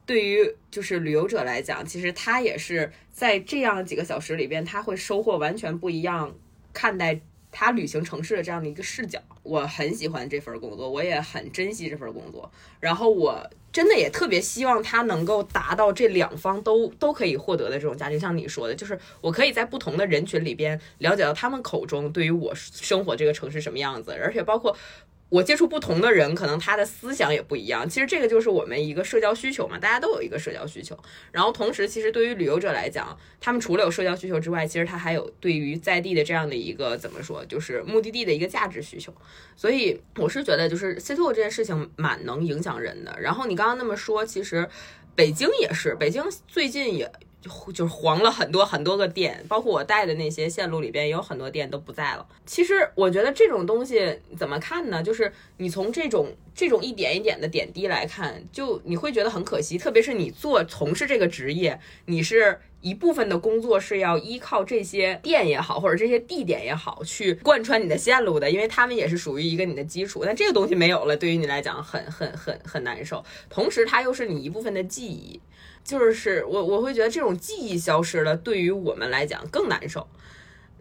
[0.07, 6.35] 对于就是旅游者来讲，其实他也是在这样几个小时里边，他会收获完全不一样
[6.73, 7.21] 看待
[7.51, 9.21] 他旅行城市的这样的一个视角。
[9.43, 12.51] 我很喜欢这份工作，我也很珍惜这份工作。
[12.81, 13.49] 然后我。
[13.71, 24.75] 真的也特别希望他能够达到这两方都都可以获得的这种价值，像你说的，就是我可以在不同的人群里边了解到他们口中对于我生活这个城市什么样子，而且包括。
[25.31, 27.87] 我接触不同的人，可能他的思想也不一样。
[27.87, 30.99] 其实这个就是我们一个社交需求嘛，大家都有一个社交需求。
[31.31, 39.13] 然后同时，其实对于旅游者来讲，他们除了有社交需求之外，其实他还有对于在地的这样的一个怎么说，就是目的地的一个价值需求。
[39.55, 43.15] 所以我是觉得，就是 C two 这件事情蛮能影响人的。
[43.21, 44.69] 然后你刚刚那么说，其实
[45.15, 47.13] 北京也是，北京最近也。
[47.41, 52.27] 就就是黄了很多很多个店，包括我带的那些线路里边也有很多店都不在了。
[52.45, 55.03] 其实我觉得这种东西怎么看呢？
[55.03, 59.79] 就是你从这种这种一点一点的点滴来看，就你会觉得很可惜。
[59.79, 70.25] 特别是你做从事这个职业，你是一部分的工作是要依靠这些店也好，或者这些地点也好，去贯穿你的线路的，因为他们也是属于一个你的基础。
[70.27, 73.25] 但这个东西没有了，对于你来讲很很很很难受。
[73.49, 75.41] 同时，它又是你一部分的记忆。
[75.89, 80.07] 就是我我会觉得这种记忆消失了，对于我们来讲更难受。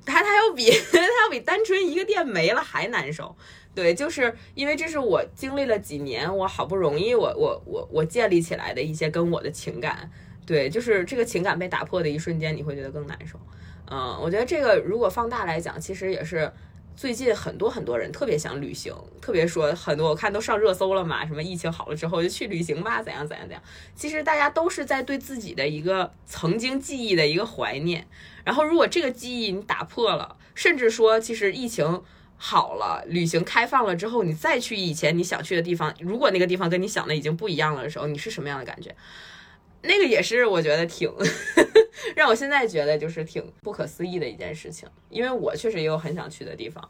[0.05, 3.33] 它它要比 它要比单纯一个店没了还难受。
[3.73, 10.11] 对，就是因为这是我经历了几年，我好不容易我我我我建立起来的一些跟我的情感。
[10.45, 13.39] 对，就是这个情感被打破的一瞬间，你会觉得更难受。
[13.89, 16.51] 嗯，我觉得这个如果放大来讲，其实也是。
[16.97, 18.91] 最近很多很多人特别想旅行，
[19.21, 23.61] 特别说很多我看都上热搜了嘛，什么疫情好了之后就去旅行吧，怎样怎样怎样。
[23.95, 28.07] 其实大家都是在对自己的一个曾经记忆的一个怀念。
[28.43, 32.01] 然后如果这个记忆你打破了，甚至说其实疫情
[32.35, 38.95] 好了，旅行开放了之后，你再去以前你想去的地方，如果那个地方跟你想的已经不一样了的时候，你是什么样的感觉？
[39.81, 41.11] 那个也是我觉得挺
[42.15, 46.89] 让我现在觉得就是挺不可思议的一件事情，因为我确实也有很想去的地方，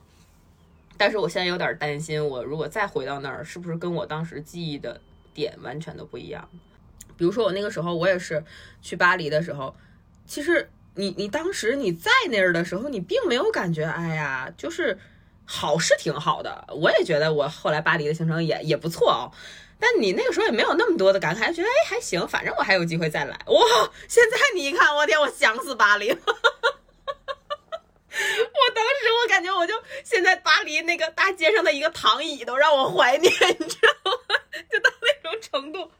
[0.97, 4.99] 但是我现在有点担心，我如果再回到那儿，是不是跟我当时记忆的
[5.33, 6.49] 点完全都不一样？
[7.17, 8.43] 比如说我那个时候，我也是
[8.81, 9.75] 去巴黎的时候，
[10.25, 14.97] 其实你你当时你在那儿的时候，你并没有感觉，哎呀，就是
[15.45, 19.31] 好是挺好的，我也觉得我后来巴黎的行程也也不错哦。
[19.80, 23.38] 但你那个时候也没有那么多的感慨，觉得哎还行，反正我还有机会再来。
[23.45, 26.17] 哇，现在你一看，我天，我想死巴黎了。
[28.19, 34.17] 我当时我感觉我就现在巴黎那个大街上的一个躺椅都让我怀念，你知道吗？
[34.71, 35.91] 就到那种程度，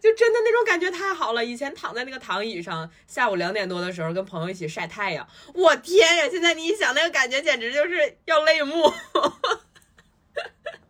[0.00, 1.44] 就真的那种感觉太好了。
[1.44, 6.28] 以前躺在那个躺椅上，下午两点多的时候跟朋友一起晒太阳，我天呀！
[6.30, 8.88] 现在你一想那个感觉，简直就是要泪目。
[8.88, 9.60] 哈哈哈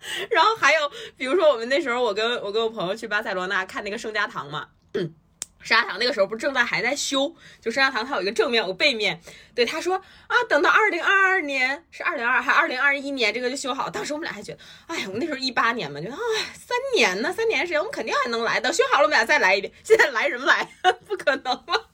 [0.31, 4.69] 然后还有，比如说我们那时候，我跟我跟我朋友去巴塞罗那看那个圣家堂嘛，
[5.63, 9.21] 沙堂那个时候不是正在还在修，就圣家堂它有一个正面有个背面，
[9.53, 13.91] 对他说啊，等到二零二二年是二零二还二零二一年这个就修好。
[13.91, 16.21] 当时我们俩还觉得，哎呀，我们那时候一八年嘛，觉得啊
[16.55, 19.73] 三年呢，三年时间我们肯定还能来，等修好了我们俩再来一遍。
[19.83, 20.69] 现在来什么来？
[21.09, 21.89] 不可能了，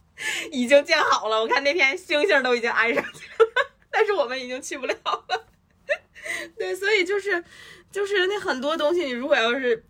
[0.51, 1.41] 已经建好了。
[1.41, 3.49] 我看那天星星都已经安上去了，
[3.91, 5.47] 但是我们已经去不了了。
[6.59, 7.43] 对，所以就是
[7.93, 9.85] 就是那很多东西，你如果要是。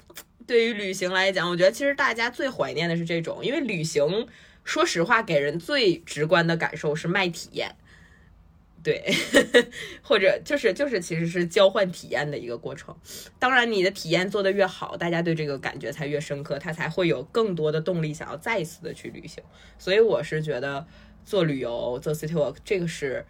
[0.44, 4.26] 对于旅行来讲，我觉得其实大家最怀念的是这种，因为旅行，
[4.64, 7.76] 说实话，给人最直观的感受是卖体验，
[8.82, 9.14] 对，
[10.02, 12.94] 或者就是就是其实是交换体验的一个过程。
[13.38, 19.42] 当然，你的体验做得越好，大家对这个感觉才越深刻，他才会有更多的动力想要再一次的去旅行。
[19.78, 20.84] 所以我是觉得
[21.24, 23.24] 做旅游做 city walk 这个是，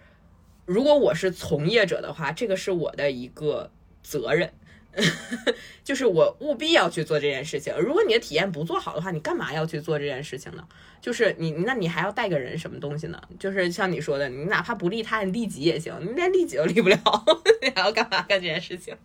[0.64, 3.70] 如果我是从业者的话，这个是我的一个
[4.02, 4.50] 责任。
[5.82, 7.74] 就是我务必要去做这件事情。
[7.78, 10.66] 如果你的体验不做好的话，你干嘛要去做这件事情呢？
[11.00, 13.20] 就是你，那你还要带个人什么东西呢？
[13.38, 15.92] 就是像你说的，你哪怕不利他，你利己也行。
[16.00, 16.98] 你连利己都利不了，
[17.62, 18.96] 你还要干嘛干这件事情？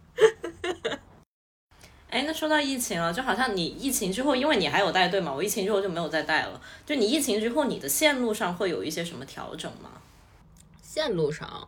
[2.10, 6.62] 哎，那说到疫情了，就好像你疫情之后，因为你还有带队嘛，我疫情之后就没有再带了。
[6.86, 9.90] 就你疫情之后，你的线路上会有一些什么调整吗？
[10.82, 11.68] 线路上。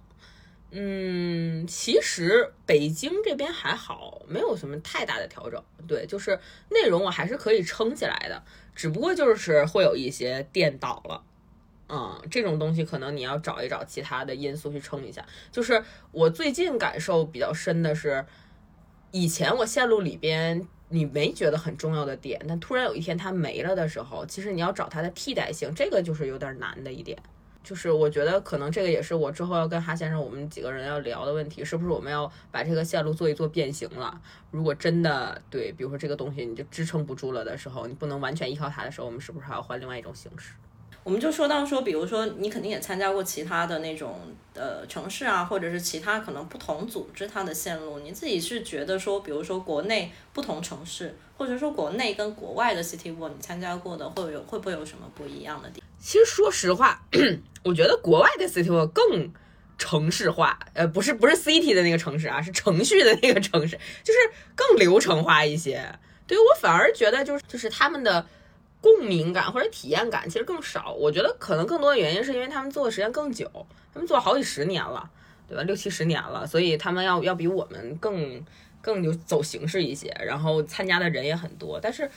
[0.71, 5.63] 嗯，其实北京这边还好，没有什么太大的调整。
[5.87, 6.39] 对，就是
[6.69, 8.43] 内容我还是可以撑起来的，
[8.75, 11.23] 只不过就是会有一些店倒了，
[11.89, 15.25] 嗯，这种东西可能你要找一找其他的因素去撑一下。
[15.51, 18.23] 就是我最近感受比较深的是，
[19.09, 27.17] 以前我线路里边你没觉得很重要的点，但突然有一天它没了的时候，其实你要找它的替代性，这个就是有点难的一点。
[27.63, 34.19] 就是我觉得可能这个也是我之后要跟哈先生我们几个人要聊的问题，是不是我们要把这个线路做一做变形了？
[34.51, 40.53] 如果真的对，比如说这个东西你就支撑不住了的时候，你不能完全依靠它的时候，我们是不是还要换另外一种形式？
[41.03, 44.19] 我们就说到说，比如说你肯定也参加过其他的那种
[44.53, 55.81] 呃城市啊，或者是其他可能不同组织它的线路，你自己是觉得说，比如说国内不同城市，或者说国内跟国外的 City Walk 你参加过的，会有会不会有什么不一样的地？
[55.99, 57.03] 其实说实话，
[57.63, 59.31] 我觉得国外的 City Walk 更
[59.77, 64.19] 城市化，呃，不是不是 City 的那个城市啊，是程序的那个城市，就是
[64.55, 65.83] 更流程化一些。
[66.25, 68.25] 对于我反而觉得就是就是他们的。
[68.81, 73.45] 共鸣感或者体验感其实更少，我觉得可能更多的原因是因为他们做的时间更久，
[73.93, 75.11] 他们做好几十年了，
[75.49, 75.63] 对吧？
[75.63, 78.41] 六七十年了，所以他们要要比我们更
[78.81, 81.77] 更就走形式一些，然后参加的人也很多。
[81.77, 82.09] 但是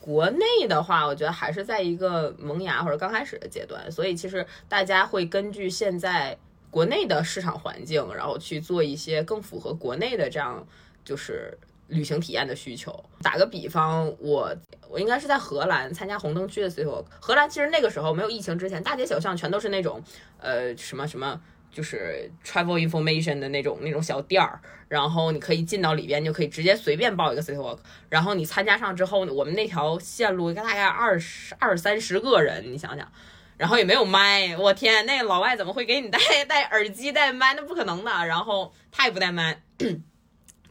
[0.00, 6.36] 国内的话，我觉得还是在一个萌芽或者刚开始的阶段，所以其实大家会根据现在
[6.70, 10.66] 国内的市场环境，然后去做一些更符合国内的这样
[11.04, 11.56] 就是。
[11.90, 14.54] 旅行体验的需求，打个比方，我
[14.88, 17.04] 我应该是在荷兰参加红灯区的 City Walk。
[17.18, 20.00] 荷兰其实那个时候没有疫情之前，大街小巷全都是那种，
[20.38, 21.40] 呃，什么什么，
[21.72, 27.78] 就是 travel information 的那种那种小店儿，然后你可以进到里边，就可以直接随便报一个 City Walk。
[28.08, 33.10] 然后你参加上之后，我们那条线路大概二十二三十个人，你想想，
[33.56, 36.18] 然后也没有麦，我天，那老外怎么会给你带
[36.48, 37.54] 带耳机带麦？
[37.54, 38.10] 那不可能的。
[38.26, 39.62] 然后他也不带麦。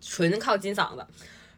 [0.02, 1.06] 纯靠金嗓子，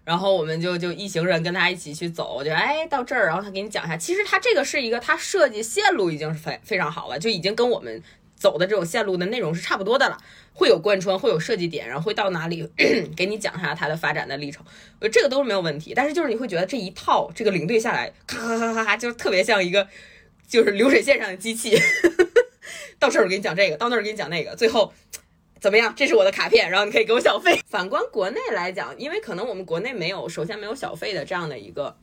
[0.04, 8.02] 然后我们就就一行人跟他一起去走，就哎到这儿，然后他给你讲一下，其实他这个是一个他设计线路已经是非非常好了，就已经跟我们
[8.42, 10.18] 走的这种线路的内容是差不多的了，
[10.52, 12.68] 会有贯穿，会有设计点，然后会到哪里
[13.16, 14.66] 给你讲一下它的发展的历程，
[15.00, 19.88] 呃这个都是没有问题，但是就是你会觉得这一套这个领队下来，咔咔咔咔咔，就是特别像一个
[20.48, 21.78] 就是流水线上的机器，
[22.98, 24.92] 到这儿我给你讲这个，到那儿给你讲那个，最后。
[25.60, 25.94] 怎么样？
[25.96, 27.62] 这是我的卡片，然后你可以给我小费。
[27.70, 31.96] 反观国内来讲，因为可能我们国内没有，首先没有小费的这样的一个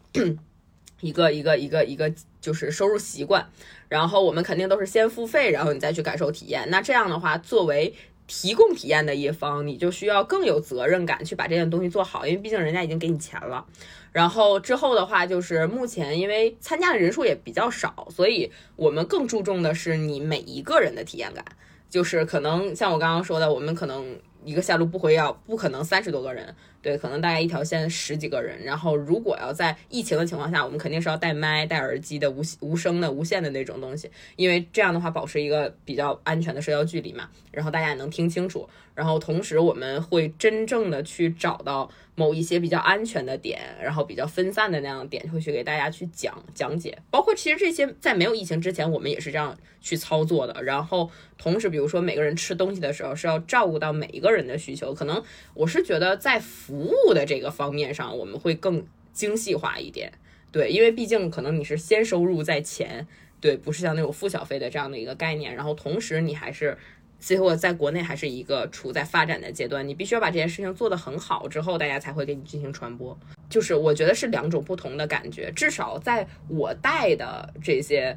[1.02, 3.50] 一个一个一个一个就是收入习惯，
[3.88, 6.68] 然后我们肯定都是先付费，然后你再去感受体验。
[6.70, 7.94] 那这样的话，作为
[8.26, 13.64] 提供体验的一方，你就需要更有责任感去把这件东西做好，因为毕竟人家已经给你钱了。
[14.12, 21.44] 然后之后的话，就是目前因为参加的人数也比较少，所以我们更注重的是你每一个人的体验感。
[21.88, 24.14] 就是可能像我刚刚说的，我们可能
[24.44, 28.62] 一个线路不会要不可能三十多个人，对，可能大概一条线十几个人。
[28.64, 38.68] 然后如果要在疫情的情况下，我们肯定是要带麦、带耳机的无无声的无线的那种东西，因为这样的话保持一个比较安全的社交距离嘛，然后大家也能听清楚。
[38.94, 41.90] 然后同时我们会真正的去找到。
[42.14, 46.98] 某一些比较安全的点，然后比较分散的那样的点，会去给大家去讲讲解。
[47.12, 50.60] 包括其实这些在没有疫情之前，我们也是这样去操作的。
[50.64, 51.08] 然后
[51.38, 54.92] 同时，比如说每个人吃东西的时候，是要照顾到每一个人的需求。
[54.92, 55.22] 可能
[55.54, 60.12] 我是觉得在服务的这个方面上，我们会更精细化一点。
[60.52, 63.06] 对，因为毕竟可能你是先收入在前，
[63.40, 66.76] 对，不是像那种付小费的这样的一个概念，然后同时你还是。
[67.20, 73.18] C T O 在国内还是一个处在发展的阶段，你必须要把这件事情做得很好之后，大家才会给你进行传播。
[73.50, 78.16] 就是我觉得是两种不同的感觉，至少在我带的这些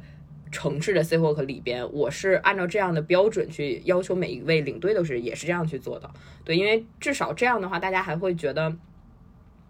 [0.52, 6.08] 城市的 C work 里边，我是按照这样的标准去要求每一位领队都是也是这样去做的。
[6.44, 8.76] 对，因为至少这样的话，大家还会觉得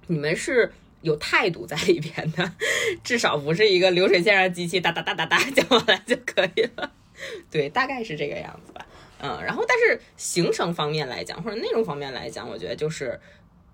[0.09, 2.53] 你们是有态度在里边的，
[3.05, 6.93] 至少不是一个流水线上机器哒哒哒哒哒讲完了就可以了。
[7.51, 8.85] 对，大概是这个样子吧。
[9.21, 13.21] 嗯，然后但是行程方面来讲，或者内容方面来讲，我觉得就是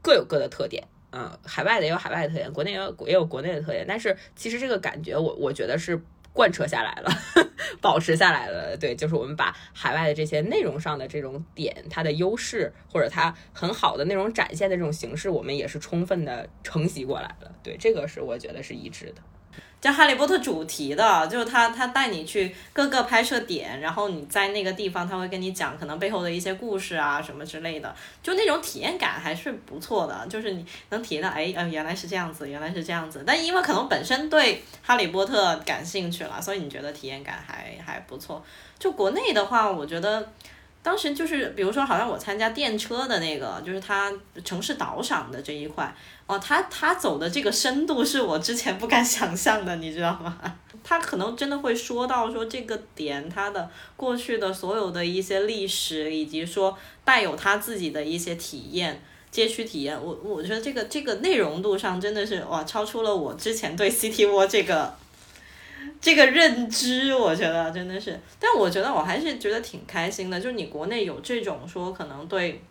[0.03, 0.87] 各有各的特点。
[1.11, 3.87] 嗯，海外的也有海外的特点，国内也有也有国内的特点。
[3.89, 5.99] 但是其实这个感觉，我我觉得是
[6.33, 7.11] 贯彻下来了，
[7.81, 8.77] 保持下来了。
[8.77, 17.53] 对，就是我们把海外的这些内容上的这种点，它的优势或者它很好的内容展现的这种形式，我们也是充分的承袭过来了。
[17.63, 19.23] 对，这个是我觉得是一致的。
[19.81, 33.23] 叫《哈利波特》主题的，就是他他带你去各个拍摄点，然后你在那个地方，他会跟你讲可能背后的一些故事啊什么之类的，就那种体验感还是不错的，就是你能体验到，哎呃原来是这样子，原来是这样子。
[33.27, 38.45] 但因为可能本身对《哈利波特》感兴趣了，所以你觉得体验感还还不错。
[38.79, 40.29] 就国内的话，我觉得。
[40.83, 44.13] 当时就是，比如说，好像我参加电车的那个，就是它
[44.45, 45.95] 城市导赏的这一块，
[46.27, 50.39] 哦，他他走的这个深度是我之前不敢想象的，你知道吗？
[50.85, 60.01] 他可能真的会说到说这个点它的过去的所有的一些历史，以及说带有他自己的一些体验，街区体验。
[60.03, 64.95] 我我觉得这个这个内容度上真的是哇，超出了我之前对 City Walk 这个。
[66.01, 70.41] 这个认知，我觉得真的是，但我觉得我还是觉得挺开心的。
[70.41, 72.63] 就是你国内有这种说，可能对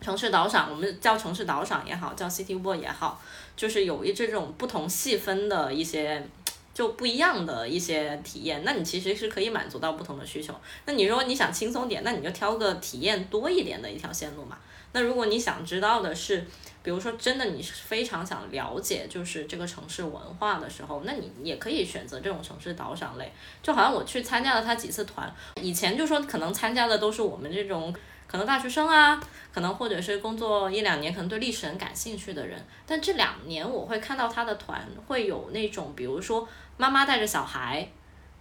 [0.00, 3.20] 城市导赏，我们叫城市导赏也好，叫 City Walk 也好，
[3.56, 6.26] 就是有一这种不同细分的一些
[6.72, 8.62] 就不一样的一些体验。
[8.64, 10.54] 那你其实是可以满足到不同的需求。
[10.86, 14.56] 那你如果你想轻松点，那你就挑个体验多一点的一条线路嘛。
[14.92, 16.46] 那如果你想知道的是，
[16.86, 23.32] 比如说，真的你是非常想了解就是这个城市文化的时候，那你也可以选择这种城市导赏类。
[23.60, 25.28] 就好像我去参加了他几次团，
[25.60, 27.92] 以前就说可能参加的都是我们这种
[28.28, 29.20] 可能大学生啊，
[29.52, 32.64] 可能或者是工作一两年，可能对历史很感兴趣的人。
[32.86, 37.88] 但这两年我会看到他的团会有那种，比如说妈妈带着小孩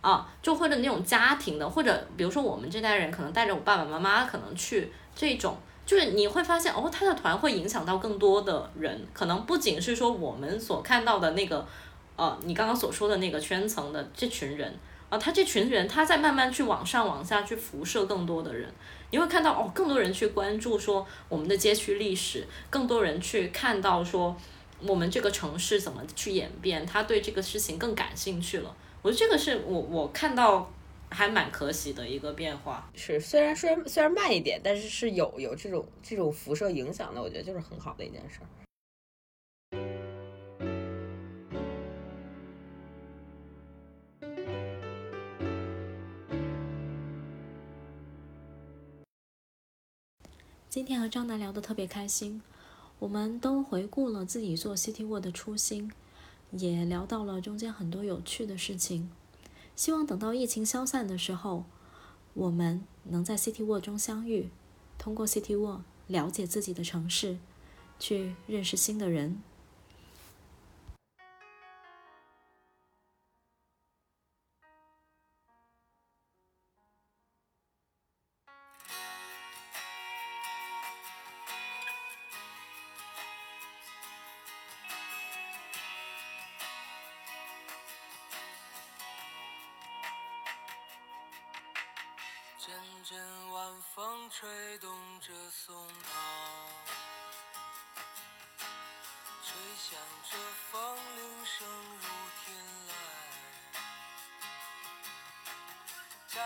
[0.02, 5.58] 啊，就或者那种家庭的，或者比如说我们这代人可能带着我爸爸妈妈可能去这种。
[5.86, 11.68] 就是你会发现哦，他的团会影响到更多的人，可能不仅是说我们所看到的那个，
[12.16, 14.74] 呃，你刚刚所说的那个圈层的这群人，
[15.10, 18.68] 啊，他这群人他在慢慢去往上往下去辐射更多的人，
[19.12, 24.36] 你会看到哦，更多人去关注说我们的街区历史，更多人去看到说
[24.82, 28.76] 我们这个城市怎么去演变，他对这个事情更感兴趣了。
[29.04, 30.72] 我觉得这个是我我看到。
[31.16, 38.48] 还蛮可喜的一个变化，是虽然虽然虽然慢一点，但是是有有这种这种辐射影响的，我觉得就是很好的一件事儿。
[50.68, 52.42] 今天和张楠聊得特别开心，
[53.00, 55.90] 我们都回顾了自己做 City Walk 的初心，
[56.52, 59.10] 也聊到了中间很多有趣的事情。
[59.76, 61.66] 希望等到疫情消散的时候，
[62.34, 64.50] 我们能在 City Walk 中相遇，
[64.98, 67.38] 通过 City Walk 了解自己的城市，
[68.00, 69.42] 去认识新的人。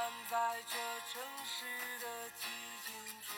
[0.10, 0.74] 站在这
[1.12, 2.42] 城市的寂
[2.84, 2.90] 静
[3.22, 3.30] 中，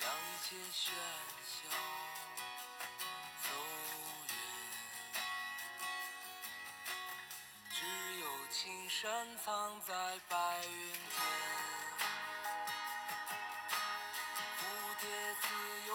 [0.00, 0.82] 让一切喧
[1.44, 1.68] 嚣
[3.42, 3.48] 走
[4.30, 4.32] 远。
[7.70, 7.78] 只
[8.20, 9.92] 有青山藏在
[10.30, 10.98] 白云间。
[14.56, 14.60] 蝴
[15.00, 15.06] 蝶
[15.42, 15.46] 自
[15.86, 15.90] 由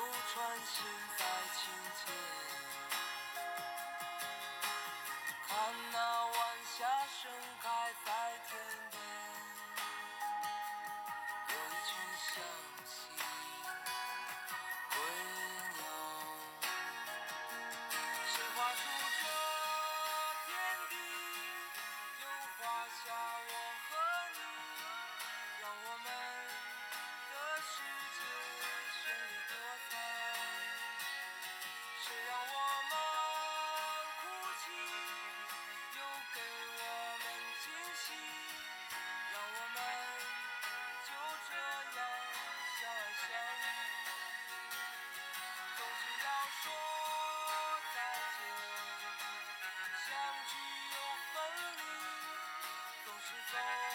[53.50, 53.89] fast.